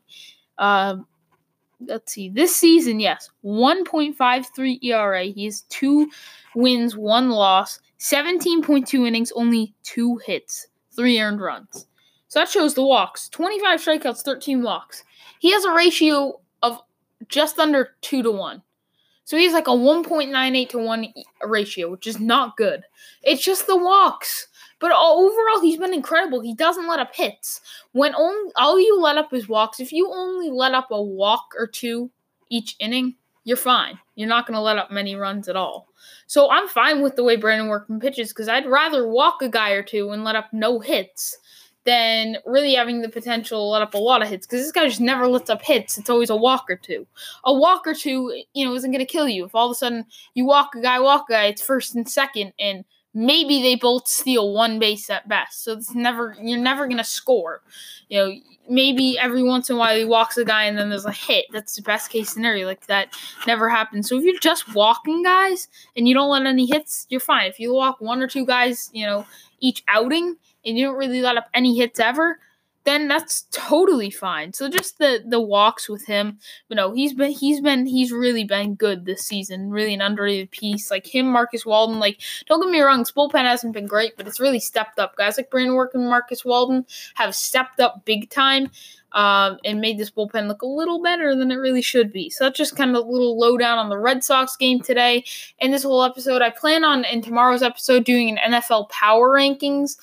Uh, 0.59 0.99
let's 1.81 2.13
see, 2.13 2.29
this 2.29 2.55
season, 2.55 3.01
yes, 3.01 3.31
1.53 3.45 4.79
ERA. 4.83 5.25
He 5.25 5.45
has 5.45 5.63
two 5.63 6.11
wins, 6.55 6.97
one 6.97 7.31
loss, 7.31 7.81
17.2 7.99 9.07
innings, 9.07 9.33
only 9.33 9.75
two 9.83 10.17
hits, 10.19 10.69
three 10.95 11.21
earned 11.21 11.41
runs. 11.41 11.87
So 12.29 12.41
that 12.41 12.49
shows 12.49 12.75
the 12.75 12.85
walks 12.85 13.29
25 13.29 13.81
strikeouts, 13.81 14.23
13 14.23 14.63
walks. 14.63 15.05
He 15.39 15.53
has 15.53 15.65
a 15.65 15.73
ratio 15.73 16.41
of 16.63 16.81
just 17.29 17.59
under 17.59 17.91
2 18.03 18.23
to 18.23 18.31
1. 18.31 18.63
So 19.25 19.37
he's 19.37 19.53
like 19.53 19.67
a 19.67 19.71
1.98 19.71 20.69
to 20.71 20.79
1 20.79 21.15
ratio, 21.45 21.91
which 21.91 22.07
is 22.07 22.21
not 22.21 22.57
good. 22.57 22.83
It's 23.23 23.45
just 23.45 23.67
the 23.67 23.77
walks. 23.77 24.49
But 24.79 24.93
overall, 24.93 25.61
he's 25.61 25.79
been 25.79 25.95
incredible. 25.95 26.41
He 26.41 26.55
doesn't 26.55 26.89
let 26.89 27.01
up 27.01 27.15
hits. 27.15 27.61
When 27.93 28.15
only 28.15 28.53
all 28.57 28.79
you 28.79 29.01
let 29.01 29.17
up 29.17 29.33
is 29.33 29.49
walks. 29.49 29.81
If 29.81 29.93
you 29.93 30.13
only 30.13 30.51
let 30.51 30.75
up 30.75 30.89
a 30.91 31.03
walk 31.03 31.55
or 31.59 31.67
two 31.67 32.11
each 32.51 32.77
inning, 32.79 33.15
you're 33.45 33.57
fine. 33.57 33.99
You're 34.17 34.29
not 34.29 34.47
going 34.47 34.57
to 34.57 34.61
let 34.61 34.77
up 34.77 34.91
many 34.91 35.15
runs 35.15 35.49
at 35.49 35.57
all. 35.57 35.89
So 36.27 36.51
I'm 36.51 36.69
fine 36.69 37.01
with 37.01 37.17
the 37.17 37.25
way 37.25 37.37
Brandon 37.37 37.69
Workman 37.69 38.01
pitches 38.01 38.31
because 38.31 38.49
I'd 38.49 38.67
rather 38.67 39.09
walk 39.09 39.41
a 39.41 39.49
guy 39.49 39.71
or 39.71 39.83
two 39.83 40.11
and 40.11 40.25
let 40.25 40.37
up 40.37 40.53
no 40.53 40.79
hits 40.81 41.39
than 41.85 42.37
really 42.45 42.75
having 42.75 43.01
the 43.01 43.09
potential 43.09 43.61
to 43.61 43.63
let 43.63 43.83
up 43.83 43.95
a 43.95 43.99
lot 43.99 44.21
of 44.21 44.29
hits 44.29 44.45
because 44.47 44.61
this 44.61 44.73
guy 44.73 44.87
just 44.87 45.01
never 45.01 45.29
lets 45.29 45.49
up 45.49 45.63
hits. 45.63 45.97
It's 45.97 46.11
always 46.11 46.31
a 46.31 46.37
walk 46.37 46.67
or 46.69 46.77
two. 46.77 47.07
A 47.45 47.55
walk 47.55 47.87
or 47.87 47.95
two, 47.95 48.43
you 48.53 48.67
know, 48.67 48.75
isn't 48.75 48.91
going 48.91 48.99
to 48.99 49.11
kill 49.11 49.29
you. 49.29 49.45
If 49.47 49.55
all 49.55 49.67
of 49.67 49.73
a 49.73 49.77
sudden 49.77 50.05
you 50.35 50.45
walk 50.45 50.75
a 50.75 50.81
guy, 50.83 50.99
walk 50.99 51.27
a 51.31 51.33
guy, 51.33 51.45
it's 51.47 51.63
first 51.63 51.95
and 51.95 52.09
second, 52.09 52.53
and 52.59 52.85
maybe 53.17 53.63
they 53.63 53.75
both 53.75 54.07
steal 54.07 54.53
one 54.53 54.79
base 54.79 55.09
at 55.09 55.27
best. 55.27 55.65
So 55.65 55.73
it's 55.73 55.95
never 55.95 56.37
you're 56.41 56.59
never 56.59 56.87
to 56.87 57.03
score. 57.03 57.63
You 58.09 58.19
know, 58.19 58.35
maybe 58.69 59.19
every 59.19 59.43
once 59.43 59.71
in 59.71 59.77
a 59.77 59.79
while 59.79 59.97
he 59.97 60.05
walks 60.05 60.37
a 60.37 60.45
guy 60.45 60.65
and 60.65 60.77
then 60.77 60.91
there's 60.91 61.07
a 61.07 61.13
hit. 61.13 61.47
That's 61.51 61.75
the 61.77 61.83
best 61.83 62.11
case 62.11 62.31
scenario. 62.31 62.67
Like 62.67 62.87
that 62.89 63.15
never 63.47 63.71
happens. 63.71 64.09
So 64.09 64.19
if 64.19 64.25
you're 64.25 64.39
just 64.39 64.75
walking 64.75 65.23
guys 65.23 65.69
and 65.97 66.07
you 66.07 66.15
don't 66.15 66.29
let 66.29 66.45
any 66.45 66.67
hits, 66.67 67.07
you're 67.09 67.19
fine. 67.19 67.47
If 67.47 67.59
you 67.59 67.73
walk 67.73 68.01
one 68.01 68.21
or 68.21 68.29
two 68.29 68.45
guys, 68.45 68.91
you 68.93 69.07
know, 69.07 69.27
each 69.61 69.83
outing 69.89 70.37
and 70.67 70.77
you 70.77 70.85
don't 70.85 70.99
really 70.99 71.23
let 71.23 71.39
up 71.39 71.49
any 71.55 71.75
hits 71.77 71.99
ever, 71.99 72.39
then 72.87 73.09
that's 73.09 73.47
totally 73.51 74.11
fine. 74.11 74.53
So 74.53 74.69
just 74.69 74.99
the 74.99 75.23
the 75.27 75.41
walks 75.41 75.89
with 75.89 76.07
him, 76.07 76.39
you 76.69 76.77
know, 76.77 76.93
he's 76.93 77.13
been 77.13 77.33
he's 77.33 77.61
been 77.61 77.85
he's 77.85 78.13
really 78.13 78.45
been 78.45 78.77
good 78.77 79.05
this 79.05 79.23
season. 79.23 79.71
Really 79.71 79.93
an 79.93 80.01
underrated 80.01 80.53
piece. 80.53 80.91
Like 80.91 81.05
him, 81.07 81.27
Marcus 81.27 81.67
Walden. 81.67 81.99
Like 81.99 82.21
don't 82.47 82.63
get 82.63 82.71
me 82.71 82.81
wrong, 82.81 83.01
his 83.01 83.11
bullpen 83.11 83.43
hasn't 83.43 83.75
been 83.75 83.87
great, 83.87 84.17
but 84.17 84.29
it's 84.29 84.41
really 84.41 84.61
stepped 84.61 85.01
up. 85.01 85.17
Guys 85.17 85.37
like 85.37 85.51
Brandon 85.51 85.75
Workman 85.75 86.09
Marcus 86.09 86.45
Walden 86.45 86.87
have 87.15 87.35
stepped 87.35 87.81
up 87.81 88.05
big 88.05 88.31
time. 88.31 88.71
Um, 89.13 89.59
and 89.65 89.81
made 89.81 89.97
this 89.97 90.11
bullpen 90.11 90.47
look 90.47 90.61
a 90.61 90.67
little 90.67 91.01
better 91.01 91.35
than 91.35 91.51
it 91.51 91.55
really 91.55 91.81
should 91.81 92.13
be. 92.13 92.29
So 92.29 92.45
that's 92.45 92.59
just 92.59 92.77
kind 92.77 92.95
of 92.95 92.97
a 92.97 93.09
little 93.09 93.39
lowdown 93.39 93.79
on 93.79 93.89
the 93.89 93.97
Red 93.97 94.23
Sox 94.23 94.57
game 94.59 94.81
today. 94.81 95.25
And 95.59 95.73
this 95.73 95.85
whole 95.85 96.03
episode, 96.03 96.43
I 96.43 96.51
plan 96.51 96.85
on 96.85 97.07
in 97.07 97.23
tomorrow's 97.23 97.63
episode 97.63 98.05
doing 98.05 98.29
an 98.29 98.53
NFL 98.53 98.91
power 98.91 99.31
rankings 99.31 99.97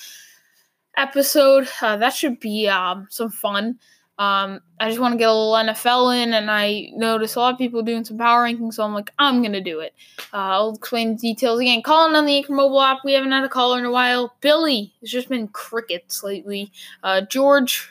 episode. 0.97 1.67
Uh, 1.81 1.97
that 1.97 2.13
should 2.13 2.39
be 2.39 2.67
um, 2.67 3.07
some 3.09 3.29
fun. 3.29 3.79
Um, 4.19 4.59
I 4.79 4.89
just 4.89 4.99
want 4.99 5.13
to 5.13 5.17
get 5.17 5.27
a 5.27 5.33
little 5.33 5.53
NFL 5.53 6.23
in, 6.23 6.33
and 6.33 6.51
I 6.51 6.91
notice 6.93 7.35
a 7.35 7.39
lot 7.39 7.53
of 7.53 7.57
people 7.57 7.81
doing 7.81 8.05
some 8.05 8.17
power 8.17 8.43
rankings, 8.43 8.75
so 8.75 8.83
I'm 8.83 8.93
like, 8.93 9.11
I'm 9.17 9.41
gonna 9.41 9.59
do 9.59 9.79
it. 9.79 9.93
Uh, 10.31 10.37
I'll 10.37 10.75
explain 10.75 11.15
the 11.15 11.17
details 11.17 11.59
again. 11.59 11.81
Calling 11.81 12.15
on 12.15 12.25
the 12.27 12.35
Anchor 12.35 12.53
mobile 12.53 12.81
app. 12.81 12.99
We 13.03 13.13
haven't 13.13 13.31
had 13.31 13.43
a 13.43 13.49
caller 13.49 13.79
in 13.79 13.85
a 13.85 13.91
while. 13.91 14.35
Billy 14.41 14.93
has 15.01 15.09
just 15.09 15.29
been 15.29 15.47
crickets 15.47 16.23
lately. 16.23 16.71
Uh, 17.01 17.21
George 17.21 17.89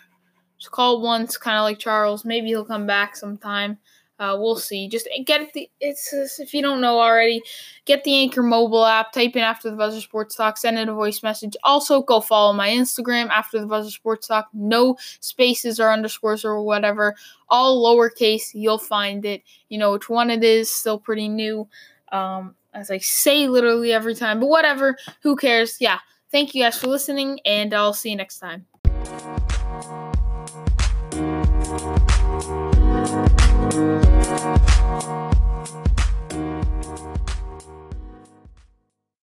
called 0.71 1.03
once, 1.03 1.37
kind 1.37 1.57
of 1.59 1.65
like 1.65 1.81
Charles. 1.81 2.25
Maybe 2.25 2.49
he'll 2.49 2.65
come 2.65 2.87
back 2.87 3.17
sometime. 3.17 3.79
Uh, 4.23 4.37
we'll 4.39 4.55
see. 4.55 4.87
Just 4.89 5.09
get 5.27 5.53
the 5.53 5.69
it's 5.81 6.13
if 6.39 6.55
you 6.55 6.63
don't 6.63 6.81
know 6.81 7.01
already, 7.01 7.43
get 7.87 8.05
the 8.05 8.15
Anchor 8.15 8.45
mobile 8.45 8.87
app. 8.87 9.11
Type 9.11 9.35
in 9.35 9.43
after 9.43 9.69
the 9.69 9.75
buzzer 9.75 10.01
sports 10.01 10.37
talk. 10.37 10.57
Send 10.57 10.79
in 10.79 10.89
a 10.89 10.95
voice 10.95 11.25
message. 11.25 11.57
Also, 11.65 12.03
go 12.03 12.21
follow 12.21 12.53
my 12.53 12.69
Instagram 12.69 13.31
after 13.31 13.61
the 13.61 13.67
buzzer 13.67 13.91
sports 13.91 14.29
talk. 14.29 14.47
No 14.53 14.97
spaces 15.19 15.81
or 15.81 15.91
underscores 15.91 16.45
or 16.45 16.63
whatever. 16.63 17.17
All 17.49 17.85
lowercase. 17.85 18.51
You'll 18.53 18.79
find 18.79 19.25
it. 19.25 19.43
You 19.69 19.79
know 19.79 19.91
which 19.91 20.09
one 20.09 20.31
it 20.31 20.45
is. 20.45 20.71
Still 20.71 21.01
pretty 21.01 21.29
new. 21.29 21.67
Um, 22.13 22.55
as 22.75 22.93
I 22.93 22.99
say 22.99 23.49
literally 23.49 23.93
every 23.93 24.15
time, 24.15 24.39
but 24.39 24.49
whatever. 24.49 24.97
Who 25.23 25.35
cares? 25.35 25.79
Yeah. 25.81 25.99
Thank 26.31 26.55
you 26.55 26.63
guys 26.63 26.79
for 26.79 26.87
listening, 26.87 27.41
and 27.45 27.75
I'll 27.75 27.93
see 27.93 28.11
you 28.11 28.17
next 28.17 28.39
time. 28.39 28.67